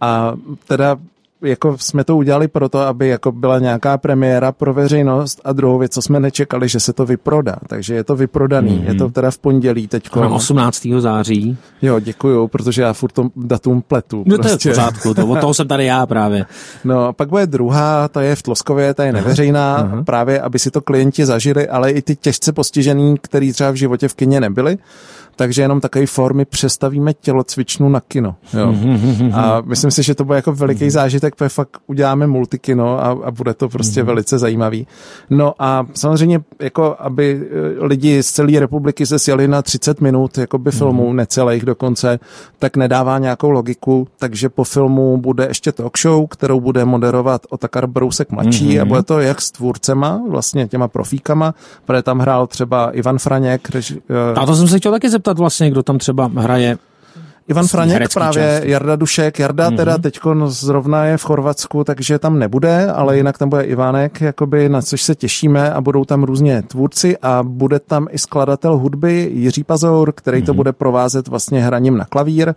A 0.00 0.34
teda 0.68 0.96
jako 1.42 1.78
jsme 1.78 2.04
to 2.04 2.16
udělali 2.16 2.48
proto, 2.48 2.78
aby 2.78 3.08
jako 3.08 3.32
byla 3.32 3.58
nějaká 3.58 3.98
premiéra 3.98 4.52
pro 4.52 4.74
veřejnost 4.74 5.40
a 5.44 5.52
druhou 5.52 5.78
věc, 5.78 5.92
co 5.92 6.02
jsme 6.02 6.20
nečekali, 6.20 6.68
že 6.68 6.80
se 6.80 6.92
to 6.92 7.06
vyprodá. 7.06 7.56
Takže 7.68 7.94
je 7.94 8.04
to 8.04 8.16
vyprodaný. 8.16 8.70
Mhm. 8.70 8.80
Mm-hmm. 8.80 8.88
Je 8.88 8.94
to 8.94 9.08
teda 9.08 9.30
v 9.30 9.38
pondělí. 9.38 9.88
Na 10.16 10.28
18. 10.28 10.86
září. 10.98 11.56
Jo, 11.82 12.00
děkuju, 12.00 12.48
protože 12.48 12.82
já 12.82 12.92
furt 12.92 13.12
to 13.12 13.28
datum 13.36 13.82
pletu. 13.82 14.24
No 14.26 14.38
to 14.38 14.48
je 14.48 14.48
v 14.48 14.52
prostě. 14.52 14.68
pořádku, 14.68 15.14
to, 15.14 15.26
od 15.26 15.40
toho 15.40 15.54
jsem 15.54 15.68
tady 15.68 15.84
já 15.84 16.06
právě. 16.06 16.46
No, 16.84 17.04
a 17.04 17.12
pak 17.12 17.28
bude 17.28 17.46
druhá, 17.46 18.08
ta 18.08 18.22
je 18.22 18.36
v 18.36 18.42
Tloskově, 18.42 18.94
ta 18.94 19.04
je 19.04 19.12
neveřejná, 19.12 19.76
aha. 19.76 20.02
právě 20.04 20.40
aby 20.40 20.58
si 20.58 20.70
to 20.70 20.80
klienti 20.80 21.26
zažili, 21.26 21.68
ale 21.68 21.90
i 21.90 22.02
ty 22.02 22.16
těžce 22.16 22.52
postižený, 22.52 23.14
který 23.20 23.52
třeba 23.52 23.70
v 23.70 23.74
životě 23.74 24.08
v 24.08 24.14
kině 24.14 24.40
nebyli. 24.40 24.78
Takže 25.40 25.62
jenom 25.62 25.80
takové 25.80 26.06
formy 26.06 26.44
přestavíme 26.44 27.14
tělocvičnu 27.14 27.88
na 27.88 28.00
kino. 28.00 28.34
Jo. 28.54 28.74
A 29.32 29.62
myslím 29.64 29.90
si, 29.90 30.02
že 30.02 30.14
to 30.14 30.24
bude 30.24 30.38
jako 30.38 30.52
veliký 30.52 30.90
zážitek, 30.90 31.34
protože 31.34 31.48
fakt 31.48 31.78
uděláme 31.86 32.26
multikino 32.26 33.04
a, 33.04 33.18
a 33.24 33.30
bude 33.30 33.54
to 33.54 33.68
prostě 33.68 34.02
velice 34.02 34.38
zajímavý. 34.38 34.86
No 35.30 35.54
a 35.58 35.86
samozřejmě, 35.94 36.40
jako 36.60 36.96
aby 36.98 37.40
eh, 37.42 37.86
lidi 37.86 38.22
z 38.22 38.30
celé 38.32 38.60
republiky 38.60 39.06
se 39.06 39.18
sjeli 39.18 39.48
na 39.48 39.62
30 39.62 40.00
minut 40.00 40.38
jakoby 40.38 40.70
filmů, 40.70 41.12
necelých 41.12 41.64
dokonce, 41.64 42.18
tak 42.58 42.76
nedává 42.76 43.18
nějakou 43.18 43.50
logiku, 43.50 44.08
takže 44.18 44.48
po 44.48 44.64
filmu 44.64 45.16
bude 45.16 45.46
ještě 45.46 45.72
talk 45.72 45.98
show, 45.98 46.26
kterou 46.26 46.60
bude 46.60 46.84
moderovat 46.84 47.46
Otakar 47.50 47.86
Brousek 47.86 48.30
mladší 48.30 48.80
a 48.80 48.84
bude 48.84 49.02
to 49.02 49.20
jak 49.20 49.40
s 49.40 49.50
tvůrcema, 49.50 50.22
vlastně 50.28 50.68
těma 50.68 50.88
profíkama, 50.88 51.54
protože 51.84 52.02
tam 52.02 52.18
hrál 52.18 52.46
třeba 52.46 52.90
Ivan 52.90 53.18
Franěk, 53.18 53.70
reži, 53.70 54.02
eh, 54.34 54.34
A 54.34 54.46
to 54.46 54.56
jsem 54.56 54.68
se 54.68 54.78
chtěl 54.78 54.92
taky 54.92 55.10
zeptat 55.10 55.29
vlastně, 55.38 55.70
kdo 55.70 55.82
tam 55.82 55.98
třeba 55.98 56.30
hraje. 56.36 56.78
Ivan 57.48 57.66
Franěk 57.66 58.12
právě, 58.12 58.42
části. 58.42 58.70
Jarda 58.70 58.96
Dušek, 58.96 59.38
Jarda 59.38 59.70
mm-hmm. 59.70 59.76
teda 59.76 59.98
teďko 59.98 60.50
zrovna 60.50 61.04
je 61.04 61.16
v 61.16 61.22
Chorvatsku, 61.22 61.84
takže 61.84 62.18
tam 62.18 62.38
nebude, 62.38 62.90
ale 62.90 63.16
jinak 63.16 63.38
tam 63.38 63.48
bude 63.48 63.62
Ivánek, 63.62 64.20
jakoby, 64.20 64.68
na 64.68 64.82
což 64.82 65.02
se 65.02 65.14
těšíme 65.14 65.72
a 65.72 65.80
budou 65.80 66.04
tam 66.04 66.24
různě 66.24 66.62
tvůrci 66.62 67.18
a 67.22 67.42
bude 67.42 67.78
tam 67.78 68.06
i 68.10 68.18
skladatel 68.18 68.76
hudby 68.76 69.30
Jiří 69.34 69.64
Pazour, 69.64 70.12
který 70.12 70.42
mm-hmm. 70.42 70.46
to 70.46 70.54
bude 70.54 70.72
provázet 70.72 71.28
vlastně 71.28 71.62
hraním 71.62 71.96
na 71.96 72.04
klavír. 72.04 72.54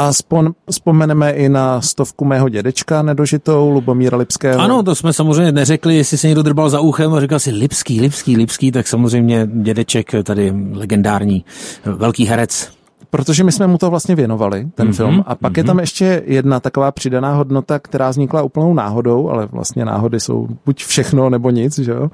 A 0.00 0.12
spon, 0.12 0.52
vzpomeneme 0.70 1.30
i 1.30 1.48
na 1.48 1.80
stovku 1.80 2.24
mého 2.24 2.48
dědečka 2.48 3.02
nedožitou, 3.02 3.70
Lubomíra 3.70 4.16
Lipského. 4.18 4.60
Ano, 4.60 4.82
to 4.82 4.94
jsme 4.94 5.12
samozřejmě 5.12 5.52
neřekli, 5.52 5.96
jestli 5.96 6.18
se 6.18 6.26
někdo 6.26 6.42
drbal 6.42 6.70
za 6.70 6.80
uchem 6.80 7.14
a 7.14 7.20
říkal 7.20 7.38
si 7.38 7.50
Lipský, 7.50 8.00
Lipský, 8.00 8.36
Lipský, 8.36 8.72
tak 8.72 8.88
samozřejmě 8.88 9.48
dědeček, 9.52 10.10
tady 10.24 10.52
legendární, 10.72 11.44
velký 11.84 12.24
herec. 12.26 12.70
Protože 13.10 13.44
my 13.44 13.52
jsme 13.52 13.66
mu 13.66 13.78
to 13.78 13.90
vlastně 13.90 14.14
věnovali, 14.14 14.68
ten 14.74 14.86
Mhm, 14.86 14.92
mm-hmm, 14.94 14.96
film. 14.96 15.24
A 15.26 15.34
pak 15.34 15.52
mm-hmm. 15.52 15.58
je 15.58 15.64
tam 15.64 15.78
ještě 15.80 16.22
jedna 16.26 16.60
taková 16.60 16.92
přidaná 16.92 17.34
hodnota, 17.34 17.78
která 17.78 18.10
vznikla 18.10 18.42
úplnou 18.42 18.74
náhodou, 18.74 19.28
ale 19.30 19.46
vlastně 19.46 19.84
náhody 19.84 20.20
jsou 20.20 20.48
buď 20.66 20.84
všechno 20.84 21.30
nebo 21.30 21.50
nic, 21.50 21.78
že 21.78 21.90
jo? 21.92 22.10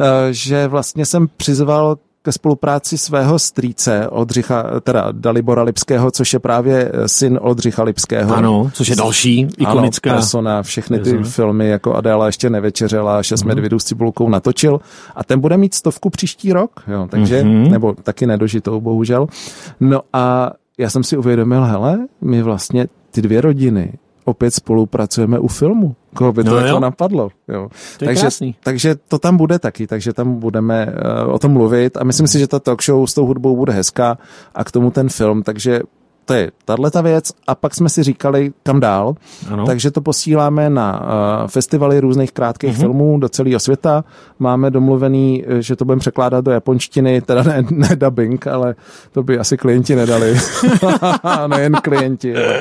Eh, 0.00 0.04
Že 0.30 0.66
vlastně 0.68 1.06
jsem 1.06 1.28
přizval 1.36 1.96
ke 2.26 2.32
spolupráci 2.32 2.98
svého 2.98 3.38
strýce 3.38 4.08
Oldřicha, 4.08 4.80
teda 4.80 5.08
Dalibora 5.12 5.62
Lipského, 5.62 6.10
což 6.10 6.32
je 6.32 6.38
právě 6.38 6.92
syn 7.06 7.38
Oldřicha 7.42 7.82
Lipského. 7.82 8.34
Ano, 8.36 8.70
což 8.72 8.88
je 8.88 8.96
další 8.96 9.48
ikonická. 9.58 10.10
Ano, 10.10 10.18
persona, 10.18 10.62
všechny 10.62 10.98
ty 10.98 11.10
persona. 11.10 11.30
filmy, 11.30 11.68
jako 11.68 11.94
Adéla 11.94 12.26
ještě 12.26 12.50
nevečeřela, 12.50 13.22
Šest 13.22 13.42
Mhm. 13.42 13.48
medvědů 13.48 13.78
s 13.78 13.84
cibulkou 13.84 14.28
natočil 14.28 14.80
a 15.16 15.24
ten 15.24 15.40
bude 15.40 15.56
mít 15.56 15.74
stovku 15.74 16.10
příští 16.10 16.52
rok, 16.52 16.70
jo, 16.88 17.06
takže, 17.10 17.44
Mhm. 17.44 17.70
nebo 17.70 17.94
taky 18.02 18.26
nedožitou, 18.26 18.80
bohužel. 18.80 19.26
No 19.80 20.00
a 20.12 20.52
já 20.78 20.90
jsem 20.90 21.04
si 21.04 21.16
uvědomil, 21.16 21.64
hele, 21.64 21.98
my 22.20 22.42
vlastně 22.42 22.86
ty 23.10 23.22
dvě 23.22 23.40
rodiny 23.40 23.92
opět 24.24 24.54
spolupracujeme 24.54 25.38
u 25.38 25.48
filmu. 25.48 25.94
Koho 26.16 26.32
by 26.32 26.44
to 26.44 26.50
No 26.50 26.56
jako 26.56 26.68
jo. 26.68 26.80
napadlo. 26.80 27.28
Jo. 27.48 27.68
To 27.98 28.04
takže, 28.04 28.20
krásný. 28.20 28.54
takže 28.62 28.94
to 29.08 29.18
tam 29.18 29.36
bude 29.36 29.58
taky, 29.58 29.86
takže 29.86 30.12
tam 30.12 30.34
budeme 30.40 30.86
uh, 30.86 31.34
o 31.34 31.38
tom 31.38 31.52
mluvit 31.52 31.96
a 31.96 32.04
myslím 32.04 32.26
si, 32.26 32.38
že 32.38 32.46
ta 32.46 32.58
talk 32.58 32.82
show 32.82 33.06
s 33.06 33.14
tou 33.14 33.26
hudbou 33.26 33.56
bude 33.56 33.72
hezká 33.72 34.18
a 34.54 34.64
k 34.64 34.70
tomu 34.70 34.90
ten 34.90 35.08
film, 35.08 35.42
takže 35.42 35.80
to 36.26 36.34
je 36.34 36.50
tahle 36.64 36.90
ta 36.90 37.00
věc 37.00 37.32
a 37.46 37.54
pak 37.54 37.74
jsme 37.74 37.88
si 37.88 38.02
říkali, 38.02 38.52
kam 38.62 38.80
dál, 38.80 39.14
Ano. 39.50 39.66
takže 39.66 39.90
to 39.90 40.00
posíláme 40.00 40.70
na 40.70 41.00
uh, 41.00 41.06
festivaly 41.48 42.00
různých 42.00 42.32
krátkých 42.32 42.74
uh-huh. 42.74 42.80
filmů 42.80 43.18
do 43.18 43.28
celého 43.28 43.60
světa. 43.60 44.04
Máme 44.38 44.70
domluvený, 44.70 45.44
eh, 45.46 45.62
že 45.62 45.76
to 45.76 45.84
budeme 45.84 46.00
překládat 46.00 46.44
do 46.44 46.50
japonštiny, 46.50 47.20
teda 47.20 47.42
ne, 47.42 47.64
ne 47.70 47.96
dubbing, 47.96 48.46
ale 48.46 48.74
to 49.12 49.22
by 49.22 49.38
asi 49.38 49.56
klienti 49.56 49.96
nedali. 49.96 50.36
Nejen 51.46 51.72
klienti. 51.72 52.34
Ale, 52.36 52.56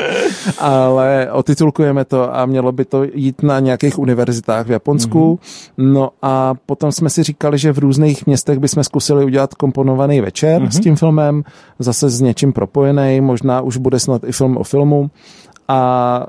ale 0.60 1.32
otitulkujeme 1.32 2.06
to 2.06 2.36
a 2.36 2.46
mělo 2.46 2.72
by 2.72 2.86
to 2.86 3.04
jít 3.14 3.44
na 3.44 3.60
nějakých 3.60 4.00
univerzitách 4.00 4.68
v 4.68 4.72
Japonsku. 4.72 5.40
Uh-huh. 5.42 5.74
No 5.78 6.10
a 6.22 6.54
potom 6.66 6.92
jsme 6.92 7.10
si 7.10 7.24
říkali, 7.24 7.58
že 7.58 7.74
v 7.74 7.80
různých 7.80 8.26
městech 8.26 8.60
bychom 8.60 8.84
zkusili 8.84 9.26
udělat 9.26 9.54
komponovaný 9.54 10.22
večer 10.22 10.62
uh-huh. 10.62 10.70
s 10.70 10.80
tím 10.80 10.96
filmem, 10.96 11.44
zase 11.80 12.10
s 12.10 12.22
něčím 12.22 12.54
propojený, 12.54 13.22
možná 13.22 13.55
už 13.62 13.78
bude 13.78 14.00
snad 14.00 14.24
i 14.24 14.32
film 14.32 14.58
o 14.58 14.64
filmu. 14.64 15.10
A 15.68 16.28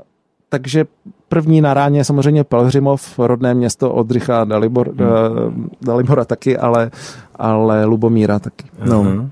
takže 0.49 0.85
první 1.29 1.61
na 1.61 1.73
ráně 1.73 1.99
je 1.99 2.03
samozřejmě 2.03 2.43
Pelhřimov, 2.43 3.19
rodné 3.19 3.53
město 3.53 3.91
Odrycha 3.93 4.43
Dalibor, 4.43 4.89
hmm. 4.89 5.07
uh, 5.07 5.67
Dalibora 5.81 6.25
taky, 6.25 6.57
ale, 6.57 6.91
ale 7.35 7.85
Lubomíra 7.85 8.39
taky. 8.39 8.65
No. 8.85 9.03
Mhm. 9.03 9.31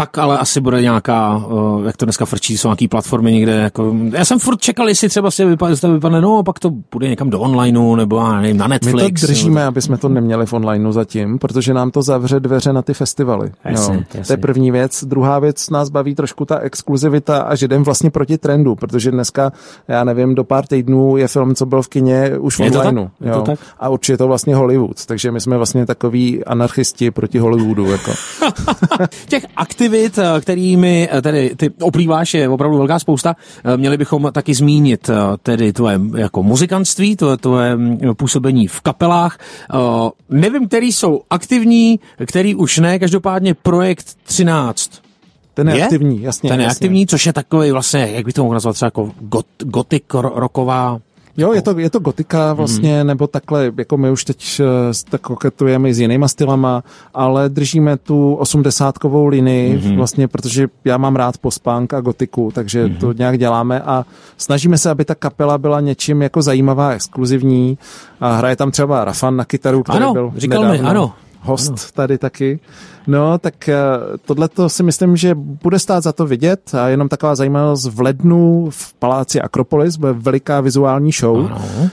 Pak 0.00 0.18
ale 0.18 0.38
asi 0.38 0.60
bude 0.60 0.82
nějaká, 0.82 1.36
uh, 1.36 1.86
jak 1.86 1.96
to 1.96 2.04
dneska 2.04 2.24
frčí, 2.24 2.58
jsou 2.58 2.68
nějaký 2.68 2.88
platformy 2.88 3.32
někde. 3.32 3.52
Jako, 3.52 3.94
já 4.12 4.24
jsem 4.24 4.38
furt 4.38 4.60
čekal, 4.60 4.88
jestli 4.88 5.08
třeba 5.08 5.30
si 5.30 5.44
vypadne, 5.44 5.72
jestli 5.72 5.88
to 5.88 5.94
vypadne, 5.94 6.20
no 6.20 6.42
pak 6.42 6.58
to 6.58 6.70
bude 6.92 7.08
někam 7.08 7.30
do 7.30 7.40
onlineu, 7.40 7.96
nebo 7.96 8.16
já 8.16 8.40
nevím, 8.40 8.56
na 8.56 8.66
My 8.66 8.74
Netflix. 8.74 9.20
to 9.20 9.26
držíme, 9.26 9.60
nebo, 9.60 9.68
aby 9.68 9.82
jsme 9.82 9.98
to 9.98 10.08
neměli 10.08 10.46
v 10.46 10.52
onlineu 10.52 10.92
zatím, 10.92 11.38
protože 11.38 11.74
nám 11.74 11.90
to 11.90 12.02
zavře 12.02 12.40
dveře 12.40 12.72
na 12.72 12.82
ty 12.82 12.94
festivaly. 12.94 13.52
Jasně, 13.64 13.94
jo. 13.94 14.02
To 14.12 14.18
jasně. 14.18 14.32
je 14.32 14.36
první 14.36 14.70
věc. 14.70 15.04
Druhá 15.04 15.38
věc 15.38 15.70
nás 15.70 15.88
baví 15.88 16.14
trošku 16.14 16.44
ta 16.44 16.58
exkluzivita 16.58 17.42
a 17.42 17.54
že 17.54 17.66
jdem 17.66 17.82
vlastně 17.82 18.10
proti 18.10 18.38
trendu, 18.38 18.74
protože 18.74 19.10
dneska, 19.10 19.52
já 19.88 20.04
nevím, 20.04 20.34
do 20.34 20.44
pár 20.44 20.66
týdnů 20.66 21.16
je 21.16 21.28
film, 21.28 21.54
co 21.54 21.66
byl 21.66 21.82
v 21.82 21.88
kině, 21.88 22.38
už 22.38 22.54
v 22.54 22.70
to 22.70 22.78
onlineu. 22.78 23.04
tak? 23.04 23.26
Je 23.26 23.32
to 23.32 23.38
jo. 23.38 23.44
tak? 23.44 23.58
A 23.80 23.88
určitě 23.88 24.12
je 24.12 24.18
to 24.18 24.26
vlastně 24.26 24.54
Hollywood, 24.54 25.06
takže 25.06 25.30
my 25.30 25.40
jsme 25.40 25.56
vlastně 25.56 25.86
takový 25.86 26.44
anarchisti 26.44 27.10
proti 27.10 27.38
Hollywoodu. 27.38 27.90
Jako. 27.90 28.12
Těch 29.28 29.46
aktivit, 29.90 30.18
eh, 30.18 30.40
kterými 30.40 31.08
eh, 31.12 31.22
tedy 31.22 31.50
ty 31.56 31.70
oplýváš, 31.80 32.34
je 32.34 32.48
opravdu 32.48 32.78
velká 32.78 32.98
spousta. 32.98 33.36
Eh, 33.64 33.76
Měli 33.76 33.96
bychom 33.96 34.30
taky 34.32 34.54
zmínit 34.54 35.10
tedy 35.42 35.72
tvoje 35.72 36.00
jako 36.16 36.42
muzikantství, 36.42 37.16
tvoje, 37.16 37.36
tvoje 37.36 37.76
mm, 37.76 37.98
působení 38.16 38.66
v 38.66 38.80
kapelách. 38.80 39.38
Nevím, 40.30 40.68
který 40.68 40.92
jsou 40.92 41.20
aktivní, 41.30 42.00
který 42.26 42.54
už 42.54 42.78
ne, 42.78 42.98
každopádně 42.98 43.54
projekt 43.54 44.06
13. 44.22 44.90
Ten 45.54 45.68
je, 45.68 45.76
Je? 45.76 45.84
aktivní, 45.84 46.22
jasně. 46.22 46.50
Ten 46.50 46.60
je 46.60 46.64
jasně. 46.64 46.76
aktivní, 46.76 47.06
což 47.06 47.26
je 47.26 47.32
takový 47.32 47.70
vlastně, 47.70 48.08
jak 48.12 48.24
bych 48.24 48.34
to 48.34 48.42
mohl 48.42 48.54
nazvat, 48.54 48.74
třeba 48.74 48.86
jako 48.86 49.10
got, 49.20 49.46
gotik 49.58 50.14
ro- 50.14 50.32
roková 50.34 50.98
Jo, 51.36 51.52
je 51.52 51.62
to, 51.62 51.78
je 51.78 51.90
to 51.90 51.98
gotika 51.98 52.52
vlastně, 52.52 52.90
Mhm. 52.92 53.00
mm. 53.00 53.06
nebo 53.06 53.26
takhle, 53.26 53.72
jako 53.78 53.96
my 53.96 54.10
už 54.10 54.24
teď 54.24 54.60
eh, 54.60 54.64
tak 55.10 55.20
koketujeme 55.20 55.88
i 55.88 55.94
s 55.94 56.00
jinýma 56.00 56.28
stylama, 56.28 56.84
ale 57.14 57.48
držíme 57.48 57.96
tu 57.96 58.34
osmdesátkovou 58.34 59.26
linii 59.26 59.80
mm. 59.84 59.96
vlastně, 59.96 60.28
protože 60.28 60.68
já 60.84 60.96
mám 60.98 61.16
rád 61.16 61.38
post-punk 61.38 61.94
a 61.94 62.00
gotiku, 62.00 62.50
takže 62.54 62.86
mm. 62.86 62.94
to 62.94 63.12
nějak 63.12 63.38
děláme 63.38 63.80
a 63.80 64.04
snažíme 64.36 64.78
se, 64.78 64.90
aby 64.90 65.04
ta 65.04 65.14
kapela 65.14 65.58
byla 65.58 65.80
něčím 65.80 66.22
jako 66.22 66.42
zajímavá, 66.42 66.90
exkluzivní 66.90 67.78
a 68.20 68.32
hraje 68.36 68.56
tam 68.56 68.70
třeba 68.70 69.04
Rafan 69.04 69.36
na 69.36 69.44
kytaru, 69.44 69.82
který 69.82 69.98
Ano, 69.98 70.12
byl 70.12 70.32
říkal 70.36 70.62
mi, 70.64 70.68
nedávno 70.68 70.90
ano. 70.90 71.12
Host 71.40 71.92
tady 71.92 72.18
taky. 72.18 72.60
No, 73.06 73.38
tak 73.38 73.70
tohle 74.24 74.48
to 74.48 74.68
si 74.68 74.82
myslím, 74.82 75.16
že 75.16 75.34
bude 75.34 75.78
stát 75.78 76.02
za 76.02 76.12
to 76.12 76.26
vidět 76.26 76.74
a 76.74 76.88
jenom 76.88 77.08
taková 77.08 77.34
zajímavost 77.34 77.86
v 77.86 78.00
lednu 78.00 78.70
v 78.70 78.94
paláci 78.94 79.40
Akropolis 79.40 79.96
bude 79.96 80.12
veliká 80.12 80.60
vizuální 80.60 81.12
show 81.12 81.36
Ano. 81.36 81.90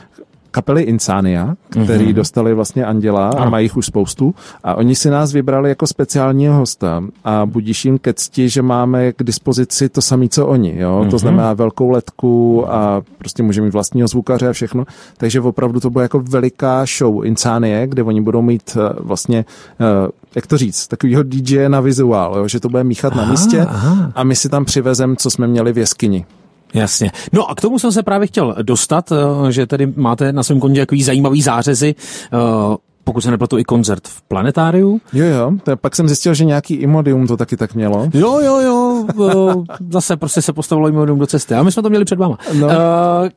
Kapely 0.52 0.84
Insania, 0.84 1.56
který 1.70 2.06
mm-hmm. 2.06 2.14
dostali 2.14 2.54
vlastně 2.54 2.86
Anděla 2.86 3.30
a 3.30 3.50
mají 3.50 3.66
jich 3.66 3.78
už 3.78 3.86
spoustu 3.86 4.36
a 4.64 4.76
oni 4.76 4.96
si 4.96 5.10
nás 5.10 5.34
vybrali 5.34 5.70
jako 5.70 5.88
speciálního 5.88 6.54
hosta 6.56 7.04
a 7.24 7.46
budíš 7.46 7.86
jim 7.86 8.00
ke 8.00 8.14
cti, 8.14 8.50
že 8.50 8.62
máme 8.62 9.14
k 9.14 9.24
dispozici 9.24 9.90
to 9.90 10.02
samé, 10.02 10.28
co 10.28 10.48
oni, 10.48 10.76
jo? 10.78 11.02
Mm-hmm. 11.04 11.10
to 11.10 11.18
znamená 11.18 11.54
velkou 11.54 11.90
letku 11.90 12.66
a 12.72 13.02
prostě 13.18 13.44
můžeme 13.44 13.66
mít 13.66 13.74
vlastního 13.74 14.08
zvukaře 14.08 14.50
a 14.50 14.54
všechno, 14.54 14.86
takže 15.18 15.42
opravdu 15.42 15.80
to 15.80 15.90
bude 15.90 16.04
jako 16.04 16.20
veliká 16.20 16.86
show 16.98 17.26
Insanie, 17.26 17.88
kde 17.88 18.04
oni 18.04 18.22
budou 18.22 18.42
mít 18.42 18.78
eh, 18.78 18.94
vlastně 19.00 19.46
eh, 19.80 20.12
jak 20.36 20.48
to 20.48 20.58
říct, 20.58 20.88
takovýho 20.88 21.24
DJ 21.24 21.70
na 21.70 21.80
vizuál, 21.80 22.38
jo? 22.38 22.48
že 22.48 22.60
to 22.60 22.70
bude 22.70 22.84
míchat 22.84 23.16
na 23.16 23.26
místě 23.26 23.62
aha. 23.62 24.12
a 24.16 24.24
my 24.24 24.36
si 24.36 24.50
tam 24.50 24.66
přivezem, 24.66 25.16
co 25.16 25.32
jsme 25.32 25.48
měli 25.48 25.74
v 25.74 25.78
jeskyni. 25.78 26.26
Jasně. 26.74 27.12
No 27.34 27.50
a 27.50 27.56
k 27.56 27.62
tomu 27.62 27.80
jsem 27.80 27.92
se 27.92 28.04
právě 28.04 28.28
chtěl 28.28 28.56
dostat, 28.62 29.12
eh, 29.12 29.52
že 29.52 29.68
tedy 29.68 29.94
máte 29.96 30.32
na 30.32 30.44
svém 30.44 30.60
kontě 30.60 30.80
takový 30.80 31.04
zajímavý 31.04 31.42
zářezy. 31.42 31.96
Eh, 32.34 32.78
pokud 33.04 33.22
se 33.22 33.32
nepletu, 33.32 33.58
i 33.58 33.64
koncert 33.64 34.08
v 34.08 34.22
planetáriu. 34.22 35.02
Jo, 35.14 35.26
jo, 35.26 35.52
to 35.64 35.72
je, 35.72 35.76
pak 35.76 35.96
jsem 35.96 36.08
zjistil, 36.08 36.34
že 36.34 36.46
nějaký 36.46 36.74
Imodium 36.74 37.28
to 37.28 37.38
taky 37.38 37.58
tak 37.58 37.76
mělo. 37.76 38.10
Jo, 38.14 38.40
jo, 38.40 38.60
jo, 38.60 39.06
o, 39.18 39.64
zase 39.90 40.18
prostě 40.18 40.42
se 40.42 40.54
postavilo 40.54 40.88
Imodium 40.88 41.20
do 41.20 41.28
cesty. 41.28 41.56
A 41.56 41.64
my 41.64 41.72
jsme 41.72 41.84
to 41.84 41.90
měli 41.90 42.06
před 42.06 42.20
váma. 42.20 42.38
No. 42.54 42.68
Uh, 42.68 42.74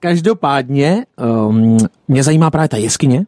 každopádně, 0.00 1.06
um, 1.48 1.78
mě 2.08 2.22
zajímá 2.22 2.50
právě 2.50 2.68
ta 2.68 2.76
jeskyně. 2.76 3.24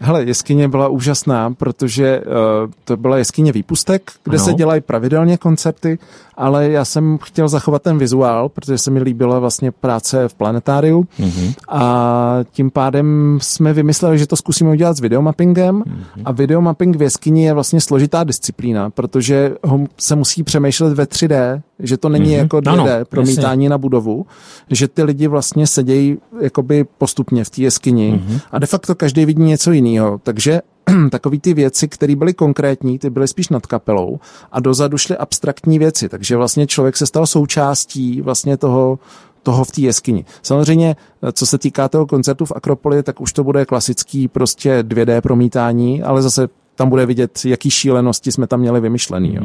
Hele, 0.00 0.24
jeskyně 0.24 0.68
byla 0.68 0.88
úžasná, 0.88 1.50
protože 1.50 2.20
uh, 2.20 2.70
to 2.84 2.96
byla 2.96 3.18
jeskyně 3.18 3.52
výpustek, 3.52 4.10
kde 4.24 4.36
Ano. 4.36 4.44
se 4.44 4.54
dělají 4.54 4.80
pravidelně 4.80 5.36
koncerty, 5.36 5.98
ale 6.36 6.70
já 6.70 6.84
jsem 6.84 7.18
chtěl 7.22 7.48
zachovat 7.48 7.82
ten 7.82 7.98
vizuál, 7.98 8.48
protože 8.48 8.78
se 8.78 8.90
mi 8.90 9.02
líbila 9.02 9.38
vlastně 9.38 9.72
práce 9.72 10.28
v 10.28 10.34
planetáriu 10.34 11.06
mm-hmm. 11.20 11.54
a 11.68 12.38
tím 12.50 12.70
pádem 12.70 13.38
jsme 13.42 13.72
vymysleli, 13.72 14.18
že 14.18 14.26
to 14.26 14.36
zkusíme 14.36 14.70
udělat 14.70 14.96
s 14.96 15.00
videomappingem 15.00 15.82
mm-hmm. 15.82 16.22
a 16.24 16.32
videomapping 16.32 16.96
v 16.96 17.02
jeskyni 17.02 17.44
je 17.44 17.54
vlastně 17.54 17.80
složitá 17.80 18.24
disciplína, 18.24 18.90
protože 18.90 19.54
ho 19.64 19.80
se 19.98 20.16
musí 20.16 20.42
přemýšlet 20.42 20.92
ve 20.94 21.04
3D, 21.04 21.62
že 21.78 21.96
to 21.96 22.08
není 22.08 22.30
mm-hmm. 22.30 22.38
jako 22.38 22.56
2D 22.56 22.72
Ano, 22.72 23.04
promítání 23.08 23.68
na 23.68 23.78
budovu, 23.78 24.26
že 24.70 24.88
ty 24.88 25.02
lidi 25.02 25.26
vlastně 25.26 25.66
sedějí 25.66 26.18
jakoby 26.40 26.84
postupně 26.98 27.44
v 27.44 27.50
té 27.50 27.62
jeskyni 27.62 28.12
mm-hmm. 28.12 28.40
a 28.50 28.58
de 28.58 28.66
facto 28.66 28.94
každý 28.94 29.24
vidí 29.24 29.42
něco 29.42 29.72
jiného, 29.72 30.20
takže 30.22 30.60
takový 31.10 31.40
ty 31.40 31.54
věci, 31.54 31.88
které 31.88 32.16
byly 32.16 32.34
konkrétní, 32.34 32.98
ty 32.98 33.10
byly 33.10 33.28
spíš 33.28 33.48
nad 33.48 33.66
kapelou 33.66 34.20
a 34.52 34.60
dozadu 34.60 34.98
šly 34.98 35.16
abstraktní 35.16 35.78
věci, 35.78 36.08
takže 36.08 36.36
vlastně 36.36 36.66
člověk 36.66 36.96
se 36.96 37.06
stal 37.06 37.26
součástí 37.26 38.20
vlastně 38.20 38.56
toho, 38.56 38.98
toho 39.42 39.64
v 39.64 39.70
té 39.72 39.80
jeskyni. 39.80 40.24
Samozřejmě, 40.42 40.96
co 41.32 41.46
se 41.46 41.58
týká 41.58 41.88
toho 41.88 42.06
koncertu 42.06 42.44
v 42.44 42.52
Akropoli, 42.56 43.02
tak 43.02 43.20
už 43.20 43.32
to 43.32 43.44
bude 43.44 43.64
klasický 43.64 44.28
prostě 44.28 44.82
2D 44.82 45.20
promítání, 45.20 46.02
ale 46.02 46.22
zase 46.22 46.48
tam 46.76 46.88
bude 46.88 47.06
vidět, 47.06 47.40
jaký 47.44 47.70
šílenosti 47.70 48.32
jsme 48.32 48.46
tam 48.46 48.60
měli 48.60 48.80
vymyšlený. 48.80 49.34
Jo. 49.34 49.42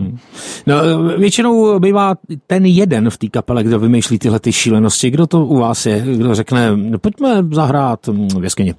No, 0.68 0.76
většinou 1.18 1.80
bývá 1.80 2.16
ten 2.48 2.66
jeden 2.66 3.10
v 3.10 3.18
té 3.18 3.28
kapele, 3.28 3.64
kdo 3.64 3.80
vymýšlí 3.80 4.20
tyhle 4.20 4.40
ty 4.40 4.52
šílenosti. 4.52 5.10
Kdo 5.10 5.28
to 5.28 5.46
u 5.46 5.58
vás 5.58 5.86
je? 5.86 6.04
Kdo 6.18 6.36
řekne, 6.36 6.72
no, 6.76 7.00
pojďme 7.00 7.44
zahrát 7.52 8.08
mm, 8.08 8.28
v 8.28 8.44
jeskyni. 8.44 8.76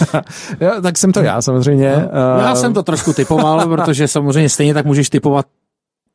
jo, 0.60 0.70
tak 0.82 0.98
jsem 0.98 1.12
to 1.12 1.20
já 1.20 1.42
samozřejmě. 1.42 1.94
No, 2.36 2.40
já 2.40 2.54
jsem 2.54 2.74
to 2.74 2.82
trošku 2.82 3.12
typoval, 3.12 3.68
protože 3.76 4.08
samozřejmě 4.08 4.48
stejně 4.48 4.74
tak 4.74 4.86
můžeš 4.86 5.10
typovat 5.10 5.46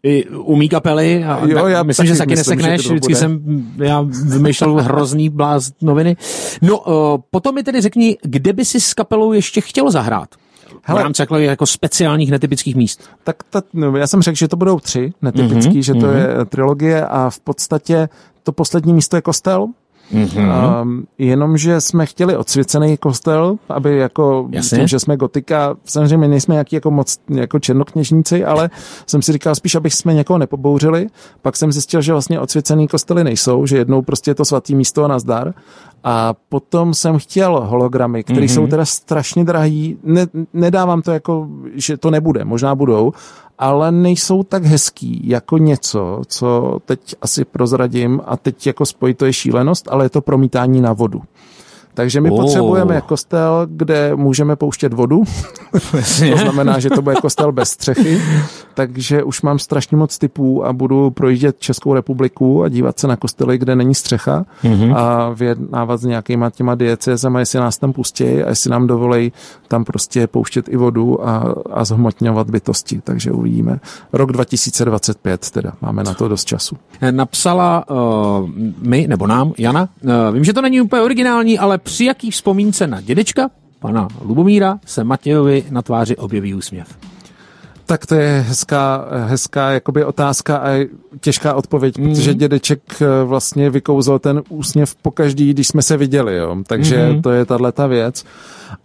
i 0.04 0.26
umí 0.30 0.70
kapely 0.70 1.24
a 1.24 1.46
Jo, 1.48 1.68
já 1.68 1.84
myslím, 1.84 2.08
že 2.08 2.14
se 2.14 2.18
taky 2.18 2.30
myslím, 2.30 2.60
že 2.60 2.66
nesekneš, 2.66 2.88
bude. 2.88 2.96
vždycky 2.96 3.16
jsem 3.16 3.40
já 3.78 4.02
vymýšlel 4.26 4.82
hrozný 4.82 5.30
bláz 5.30 5.72
noviny. 5.82 6.18
No, 6.62 6.80
uh, 6.80 7.22
potom 7.32 7.56
mi 7.56 7.64
tedy 7.64 7.82
řekni, 7.82 8.18
kde 8.22 8.54
by 8.54 8.66
si 8.66 8.80
s 8.80 8.94
kapelou 8.94 9.34
ještě 9.34 9.62
chtěl 9.62 9.92
zahrát? 9.92 10.30
Hele. 10.84 11.02
v 11.02 11.04
rámci 11.04 11.24
jako 11.40 11.66
speciálních 11.66 12.32
netypických 12.32 12.76
míst. 12.76 13.04
Tak 13.24 13.36
ta, 13.50 13.62
no, 13.74 13.98
já 13.98 14.08
jsem 14.08 14.22
řekl, 14.22 14.36
že 14.36 14.48
to 14.48 14.56
budou 14.56 14.80
tři 14.80 15.14
netypický, 15.22 15.74
Mhm, 15.74 15.82
že 15.82 15.94
to 15.94 16.06
je 16.12 16.28
trilogie 16.50 17.06
a 17.06 17.30
v 17.30 17.40
podstatě 17.40 18.10
to 18.44 18.52
poslední 18.52 18.94
místo 18.94 19.16
je 19.16 19.22
kostel. 19.22 19.68
Mm-hmm. 20.14 20.82
Um, 20.82 21.06
jenomže 21.18 21.82
jsme 21.82 22.06
chtěli 22.06 22.38
odsvěcený 22.38 22.98
kostel, 22.98 23.56
aby 23.70 23.98
jako 23.98 24.48
Jasně. 24.52 24.78
tím, 24.78 24.88
že 24.88 25.00
jsme 25.00 25.18
gotika, 25.18 25.76
samozřejmě 25.86 26.28
nejsme 26.28 26.56
nějaký 26.56 26.76
jako 26.76 26.92
moc 26.92 27.20
jako 27.30 27.60
černokněžníci, 27.60 28.46
ale 28.46 28.70
jsem 29.08 29.22
si 29.22 29.32
říkal 29.32 29.56
spíš, 29.56 29.76
abych 29.76 29.94
jsme 29.94 30.14
někoho 30.14 30.38
nepobouřili. 30.38 31.08
Pak 31.42 31.56
jsem 31.56 31.72
zjistil, 31.72 32.02
že 32.02 32.12
vlastně 32.12 32.40
odsvěcený 32.40 32.88
kostely 32.88 33.24
nejsou, 33.24 33.66
že 33.66 33.78
jednou 33.78 34.02
prostě 34.02 34.32
je 34.32 34.36
to 34.36 34.46
svatý 34.46 34.76
místo 34.76 35.04
a 35.04 35.08
nazdar. 35.08 35.54
A 36.04 36.34
potom 36.50 36.94
jsem 36.94 37.18
chtěl 37.18 37.62
hologramy, 37.66 38.24
které 38.24 38.42
mm-hmm. 38.42 38.54
jsou 38.54 38.68
teda 38.68 38.86
strašně 38.86 39.44
drahý. 39.44 39.98
Ne, 40.04 40.28
nedávám 40.54 41.02
to 41.02 41.12
jako, 41.12 41.48
že 41.74 41.98
to 41.98 42.12
nebude, 42.12 42.46
možná 42.46 42.76
budou, 42.76 43.14
ale 43.62 43.92
nejsou 43.92 44.44
tak 44.44 44.64
hezký 44.64 45.22
jako 45.24 45.58
něco, 45.58 46.22
co 46.28 46.80
teď 46.86 47.16
asi 47.22 47.46
prozradím 47.46 48.22
a 48.26 48.38
teď 48.38 48.68
jako 48.68 48.86
spojit 48.86 49.18
to 49.18 49.26
je 49.26 49.34
šílenost, 49.34 49.88
ale 49.92 50.06
je 50.06 50.10
to 50.10 50.22
promítání 50.22 50.82
na 50.82 50.94
vodu. 50.94 51.22
Takže 51.94 52.22
my 52.22 52.32
Oh. 52.32 52.42
potřebujeme 52.42 53.02
kostel, 53.02 53.68
kde 53.70 54.16
můžeme 54.16 54.56
pouštět 54.56 54.94
vodu. 54.94 55.24
to 56.32 56.38
znamená, 56.38 56.80
že 56.80 56.90
to 56.90 57.02
bude 57.02 57.16
kostel 57.16 57.52
bez 57.52 57.70
střechy. 57.70 58.22
Takže 58.74 59.24
už 59.24 59.42
mám 59.42 59.60
strašně 59.60 59.98
moc 59.98 60.18
typů 60.18 60.66
a 60.66 60.74
budu 60.74 61.12
projíždět 61.12 61.60
Českou 61.60 61.94
republiku 61.94 62.64
a 62.64 62.70
dívat 62.70 63.00
se 63.00 63.08
na 63.08 63.16
kostely, 63.16 63.58
kde 63.58 63.76
není 63.76 63.96
střecha 63.96 64.46
mm-hmm. 64.64 64.96
a 64.96 65.30
vyjednávat 65.30 65.98
s 65.98 66.04
nějakýma 66.04 66.50
těma 66.50 66.76
diecezama, 66.76 67.40
jestli 67.40 67.60
nás 67.60 67.78
tam 67.78 67.94
pustí 67.94 68.24
a 68.24 68.50
jestli 68.50 68.70
nám 68.70 68.88
dovolej 68.88 69.32
tam 69.68 69.84
prostě 69.84 70.28
pouštět 70.28 70.70
i 70.70 70.78
vodu 70.78 71.28
a, 71.28 71.56
a 71.74 71.86
zhmotňovat 71.86 72.50
bytosti. 72.50 73.02
Takže 73.04 73.32
uvidíme. 73.32 73.80
Rok 74.14 74.32
2025 74.32 75.50
teda. 75.50 75.74
Máme 75.82 76.04
na 76.04 76.14
to 76.14 76.28
dost 76.28 76.46
času. 76.46 76.76
Napsala 77.12 77.86
uh, 77.90 78.50
mi, 78.82 79.08
nebo 79.08 79.28
nám, 79.28 79.54
Jana, 79.58 79.90
uh, 80.04 80.12
vím, 80.34 80.44
že 80.44 80.54
to 80.54 80.62
není 80.62 80.82
úplně 80.82 81.02
originální, 81.02 81.60
ale 81.60 81.78
při 81.84 82.06
jaký 82.06 82.32
vzpomínce 82.32 82.88
na 82.88 83.02
dědečka, 83.02 83.50
pana 83.80 84.08
Lubomíra, 84.22 84.80
se 84.86 85.04
Matějovi 85.04 85.64
na 85.70 85.82
tváři 85.82 86.18
objeví 86.18 86.54
úsměv. 86.54 86.98
Tak 87.86 88.06
to 88.06 88.16
je 88.16 88.46
hezká, 88.48 89.06
hezká 89.26 89.72
jakoby 89.72 90.06
otázka 90.06 90.58
a 90.58 90.88
těžká 91.20 91.54
odpověď, 91.54 91.98
mm. 91.98 92.10
protože 92.10 92.34
dědeček 92.34 92.82
eh, 93.02 93.24
vlastně 93.24 93.70
vykouzl 93.70 94.20
ten 94.20 94.42
úsměv 94.50 94.96
po 94.96 95.12
každý, 95.12 95.54
když 95.54 95.68
jsme 95.68 95.82
se 95.82 95.98
viděli, 95.98 96.38
jo. 96.38 96.58
Takže 96.68 97.10
mm. 97.10 97.22
to 97.22 97.32
je 97.32 97.46
tahle 97.46 97.72
ta 97.72 97.88
věc. 97.88 98.24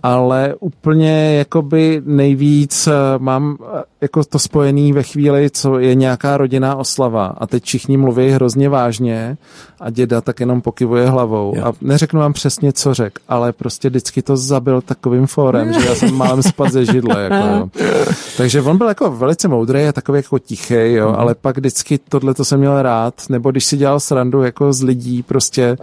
Ale 0.03 0.55
úplně 0.61 1.35
jakoby 1.39 2.03
nejvíc 2.05 2.87
eh, 2.87 2.93
mám 3.19 3.59
eh, 3.61 3.83
jako 4.01 4.25
to 4.25 4.39
spojený 4.39 4.93
ve 4.93 5.03
chvíli, 5.03 5.51
co 5.51 5.79
je 5.79 5.95
nějaká 5.95 6.37
rodinná 6.37 6.77
oslava 6.77 7.27
a 7.27 7.47
teď 7.47 7.65
všichni 7.65 7.97
mluví 7.97 8.31
hrozně 8.31 8.69
vážně 8.69 9.37
a 9.81 9.91
děda 9.91 10.21
tak 10.21 10.41
jenom 10.41 10.61
pokyvuje 10.61 11.07
hlavou 11.07 11.53
Jo. 11.57 11.65
a 11.65 11.73
neřeknu 11.81 12.21
vám 12.21 12.33
přesně, 12.33 12.73
co 12.73 12.95
řek, 12.95 13.19
ale 13.29 13.53
prostě 13.53 13.89
vždycky 13.89 14.23
to 14.23 14.37
zabil 14.37 14.81
takovým 14.81 15.27
fórem, 15.27 15.73
že 15.73 15.89
já 15.89 15.95
jsem 15.95 16.15
málem 16.15 16.43
spad 16.43 16.73
ze 16.73 16.85
židle. 16.85 17.23
Jako, 17.23 17.49
jo. 17.49 17.69
Takže 18.37 18.63
on 18.63 18.79
byl 18.79 18.89
jako 18.89 19.11
velice 19.11 19.49
moudrý 19.49 19.85
a 19.85 19.93
takový 19.93 20.19
jako 20.19 20.39
tichý, 20.39 20.75
jo, 20.75 21.15
ale 21.19 21.35
pak 21.35 21.57
vždycky 21.57 21.99
tohle 22.21 22.35
to 22.35 22.45
jsem 22.45 22.61
měl 22.61 22.83
rád, 22.83 23.15
nebo 23.29 23.51
když 23.51 23.65
si 23.65 23.77
dělal 23.77 24.01
srandu 24.01 24.43
jako 24.43 24.73
z 24.73 24.83
lidí, 24.83 25.23
prostě 25.23 25.77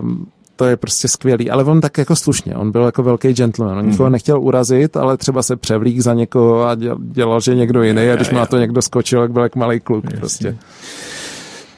um, 0.00 0.26
to 0.56 0.64
je 0.64 0.76
prostě 0.76 1.08
skvělý, 1.08 1.50
ale 1.50 1.64
on 1.64 1.80
tak 1.80 1.98
jako 1.98 2.16
slušně, 2.16 2.56
on 2.56 2.72
byl 2.72 2.82
jako 2.82 3.02
velký 3.02 3.32
gentleman, 3.32 3.78
on 3.78 3.90
nikoho 3.90 4.10
nechtěl 4.10 4.40
urazit, 4.40 4.96
ale 4.96 5.16
třeba 5.16 5.42
se 5.42 5.56
převlík 5.56 6.00
za 6.00 6.14
někoho 6.14 6.64
a 6.64 6.74
děl- 6.74 6.96
dělal, 7.00 7.40
že 7.40 7.54
někdo 7.54 7.82
jiný 7.82 8.08
a 8.10 8.16
když 8.16 8.30
na 8.30 8.46
to 8.46 8.58
někdo 8.58 8.82
skočil, 8.82 9.20
tak 9.20 9.32
byl 9.32 9.42
jak 9.42 9.56
malý 9.56 9.80
kluk 9.80 10.04
prostě. 10.18 10.56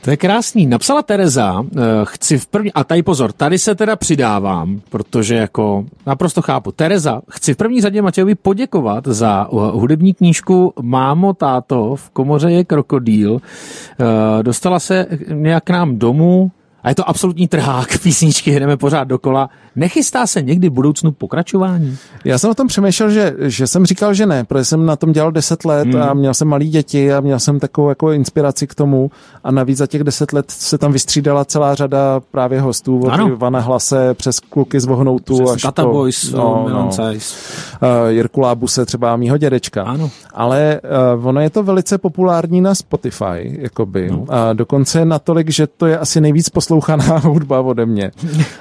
To 0.03 0.11
je 0.11 0.17
krásný. 0.17 0.67
Napsala 0.67 1.03
Tereza, 1.03 1.63
eh, 1.63 1.81
chci 2.05 2.39
v 2.39 2.47
první, 2.47 2.73
a 2.73 2.85
tady 2.85 3.03
pozor, 3.03 3.33
tady 3.33 3.59
se 3.59 3.75
teda 3.75 3.97
přidávám, 3.97 4.81
protože 4.91 5.35
jako 5.35 5.85
naprosto 6.07 6.43
chápu. 6.43 6.73
Tereza, 6.73 7.21
chci 7.31 7.55
v 7.55 7.57
první 7.57 7.81
řadě 7.81 8.03
Matějovi 8.03 8.35
poděkovat 8.35 9.07
za 9.07 9.49
hudební 9.51 10.15
knížku 10.15 10.73
Mámo, 10.83 11.35
táto, 11.35 11.97
v 11.97 12.11
komoře 12.11 12.51
je 12.51 12.65
krokodýl. 12.65 13.41
Eh, 13.41 14.43
Dostala 14.43 14.79
se 14.81 15.07
nějak 15.33 15.65
k 15.65 15.71
nám 15.71 15.99
domů, 15.99 16.51
a 16.83 16.89
je 16.89 16.95
to 16.95 17.09
absolutní 17.09 17.49
trhák 17.49 17.99
písničky, 18.03 18.61
jdeme 18.61 18.77
pořád 18.77 19.05
dokola. 19.05 19.51
Nechystá 19.77 20.27
se 20.27 20.43
někdy 20.43 20.69
v 20.69 20.73
budoucnu 20.73 21.13
pokračování? 21.13 21.97
Já 22.25 22.39
jsem 22.39 22.51
o 22.51 22.55
tom 22.55 22.67
přemýšlel, 22.67 23.11
že, 23.11 23.35
že 23.41 23.67
jsem 23.67 23.87
říkal, 23.87 24.15
že 24.15 24.27
ne, 24.27 24.45
protože 24.45 24.65
jsem 24.65 24.87
na 24.87 24.97
tom 24.97 25.13
dělal 25.13 25.33
10 25.33 25.65
let 25.65 25.89
Hmm. 25.89 26.03
a 26.03 26.15
měl 26.15 26.35
jsem 26.35 26.49
malý 26.49 26.69
děti 26.69 27.13
a 27.13 27.21
měl 27.21 27.39
jsem 27.41 27.61
takovou 27.61 27.89
jako 27.89 28.13
inspiraci 28.13 28.67
k 28.67 28.75
tomu 28.75 29.11
a 29.45 29.51
navíc 29.51 29.79
za 29.79 29.87
těch 29.87 30.05
10 30.05 30.33
let 30.33 30.51
se 30.51 30.79
tam 30.79 30.93
vystřídala 30.93 31.45
celá 31.45 31.75
řada 31.75 32.21
právě 32.31 32.61
hostů, 32.61 33.01
od 33.01 33.09
Ano. 33.09 33.29
Ivana 33.29 33.61
Hlase 33.61 34.15
přes 34.15 34.41
kluky 34.41 34.81
z 34.81 34.85
Vohnoutu 34.85 35.51
až 35.51 35.63
Data 35.63 35.85
po 35.85 35.93
Boys, 35.93 36.33
no, 36.33 36.67
no, 36.73 36.93
Zeiss. 36.93 37.37
uh, 37.83 37.89
Jirku 38.09 38.41
Lábuse, 38.41 38.87
třeba 38.87 39.17
mýho 39.17 39.39
dědečka. 39.39 39.83
Ano. 39.83 40.11
Ale 40.35 40.81
uh, 41.19 41.27
ono 41.27 41.41
je 41.41 41.51
to 41.51 41.63
velice 41.63 41.99
populární 41.99 42.61
na 42.61 42.75
Spotify, 42.75 43.59
jakoby. 43.61 44.11
No. 44.11 44.25
A 44.29 44.53
dokonce 44.53 45.05
natolik, 45.05 45.51
že 45.51 45.67
to 45.67 45.87
je 45.87 45.99
asi 45.99 46.21
nejvíc 46.21 46.49
poslouchaná 46.69 47.19
hudba 47.25 47.61
ode 47.61 47.87
mě. 47.87 48.11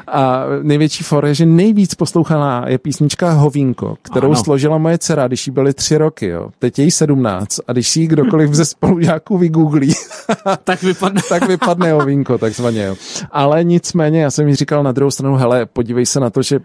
A 0.07 0.43
největší 0.61 1.03
for 1.03 1.25
je, 1.25 1.33
že 1.35 1.45
nejvíc 1.45 1.95
poslouchaná 1.95 2.65
je 2.67 2.77
písnička 2.77 3.31
Hovínko, 3.31 3.95
kterou 4.01 4.27
Ano. 4.27 4.35
složila 4.35 4.77
moje 4.77 4.97
dcera, 4.97 5.27
když 5.27 5.47
jí 5.47 5.53
byly 5.53 5.73
tři 5.73 5.97
roky. 5.97 6.27
Jo. 6.27 6.49
Teď 6.59 6.79
je 6.79 6.85
jí 6.85 6.91
sedmnáct 6.91 7.59
a 7.67 7.71
když 7.73 7.89
si 7.89 7.99
ji 7.99 8.07
kdokoliv 8.07 8.53
ze 8.53 8.65
spolužáků 8.65 9.37
vygooglí, 9.37 9.93
Tak 10.63 10.83
vypadne. 10.83 11.21
tak 11.29 11.47
vypadne 11.47 11.91
Hovínko, 11.93 12.37
takzvaně. 12.37 12.83
Jo. 12.85 12.95
Ale 13.31 13.63
nicméně, 13.63 14.21
já 14.21 14.31
jsem 14.31 14.47
jí 14.47 14.55
říkal 14.55 14.83
na 14.83 14.91
druhou 14.91 15.11
stranu, 15.11 15.35
hele, 15.35 15.65
podívej 15.65 16.05
se 16.05 16.19
na 16.19 16.29
to, 16.29 16.41
že 16.41 16.59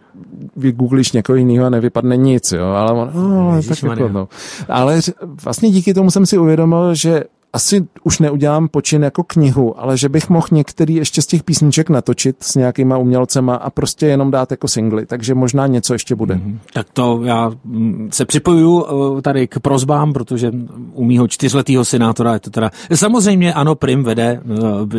vygooglíš 0.57 1.13
někoho 1.13 1.37
jiného 1.37 1.67
a 1.67 1.71
nevypadne 1.71 2.17
nic, 2.17 2.53
jo. 2.53 2.65
Ale 2.67 2.93
on, 2.93 3.11
oh, 3.15 3.47
tak 3.55 3.57
Ježišmarja. 3.57 4.05
jako, 4.05 4.19
no. 4.19 4.29
Ale 4.69 5.01
vlastně 5.45 5.71
díky 5.71 5.95
tomu 5.95 6.11
jsem 6.11 6.27
si 6.27 6.39
uvědomil, 6.39 6.95
že 6.95 7.25
asi 7.53 7.87
už 8.05 8.19
neudělám 8.19 8.69
počin 8.69 9.03
jako 9.03 9.25
knihu, 9.25 9.81
ale 9.81 9.97
že 9.97 10.09
bych 10.09 10.29
mohl 10.31 10.47
některý 10.53 10.95
ještě 10.95 11.23
z 11.23 11.27
těch 11.27 11.43
písniček 11.43 11.91
natočit 11.91 12.37
s 12.41 12.55
nějakýma 12.55 12.99
umělcema 12.99 13.55
a 13.55 13.71
prostě 13.71 14.07
jenom 14.07 14.31
dát 14.31 14.51
jako 14.51 14.69
singly, 14.69 15.07
takže 15.07 15.35
možná 15.35 15.67
něco 15.67 15.93
ještě 15.93 16.15
bude. 16.15 16.35
Mm-hmm. 16.35 16.59
Tak 16.73 16.87
to 16.93 17.21
já 17.25 17.51
mm, 17.65 18.09
se 18.13 18.25
připoju 18.25 18.85
eh, 19.19 19.23
tady 19.23 19.49
k 19.49 19.61
prozbám, 19.61 20.13
protože 20.13 20.53
u 20.93 21.05
mýho 21.05 21.29
čtyřletého 21.29 21.85
senátora 21.85 22.33
je 22.33 22.41
to 22.41 22.51
teda... 22.51 22.71
Samozřejmě 22.95 23.55
ano, 23.55 23.75
Prim 23.75 24.03
vede 24.03 24.41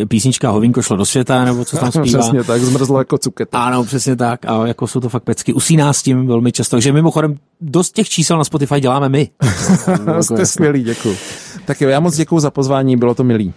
eh, 0.02 0.06
písnička 0.06 0.50
Hovinko 0.50 0.82
šlo 0.82 0.98
do 0.98 1.06
světa, 1.06 1.46
nebo 1.46 1.66
co 1.66 1.78
tam 1.78 1.92
zpívá. 1.92 2.20
přesně 2.20 2.44
tak, 2.44 2.62
zmrzlo 2.62 2.98
jako 2.98 3.18
cuketa. 3.18 3.63
Ano, 3.63 3.84
přesně 3.84 4.16
tak. 4.16 4.46
A 4.46 4.68
jako 4.68 4.88
jsou 4.88 5.00
to 5.00 5.10
fakt 5.10 5.24
pecky. 5.24 5.54
Usíná 5.54 5.94
s 5.94 6.04
tím 6.04 6.28
velmi 6.28 6.52
často. 6.52 6.76
Takže 6.76 6.94
mimochodem 6.94 7.38
dost 7.63 7.91
těch 7.95 8.10
čísel 8.10 8.38
na 8.38 8.43
Spotify 8.43 8.80
děláme 8.80 9.10
my. 9.10 9.30
Jste 10.21 10.45
skvělý, 10.45 10.84
děkuji. 10.84 11.17
Tak 11.65 11.82
jo, 11.82 11.89
já 11.89 11.99
moc 11.99 12.15
děkuji 12.15 12.39
za 12.39 12.52
pozvání, 12.52 12.97
bylo 12.97 13.15
to 13.15 13.23
milý. 13.23 13.52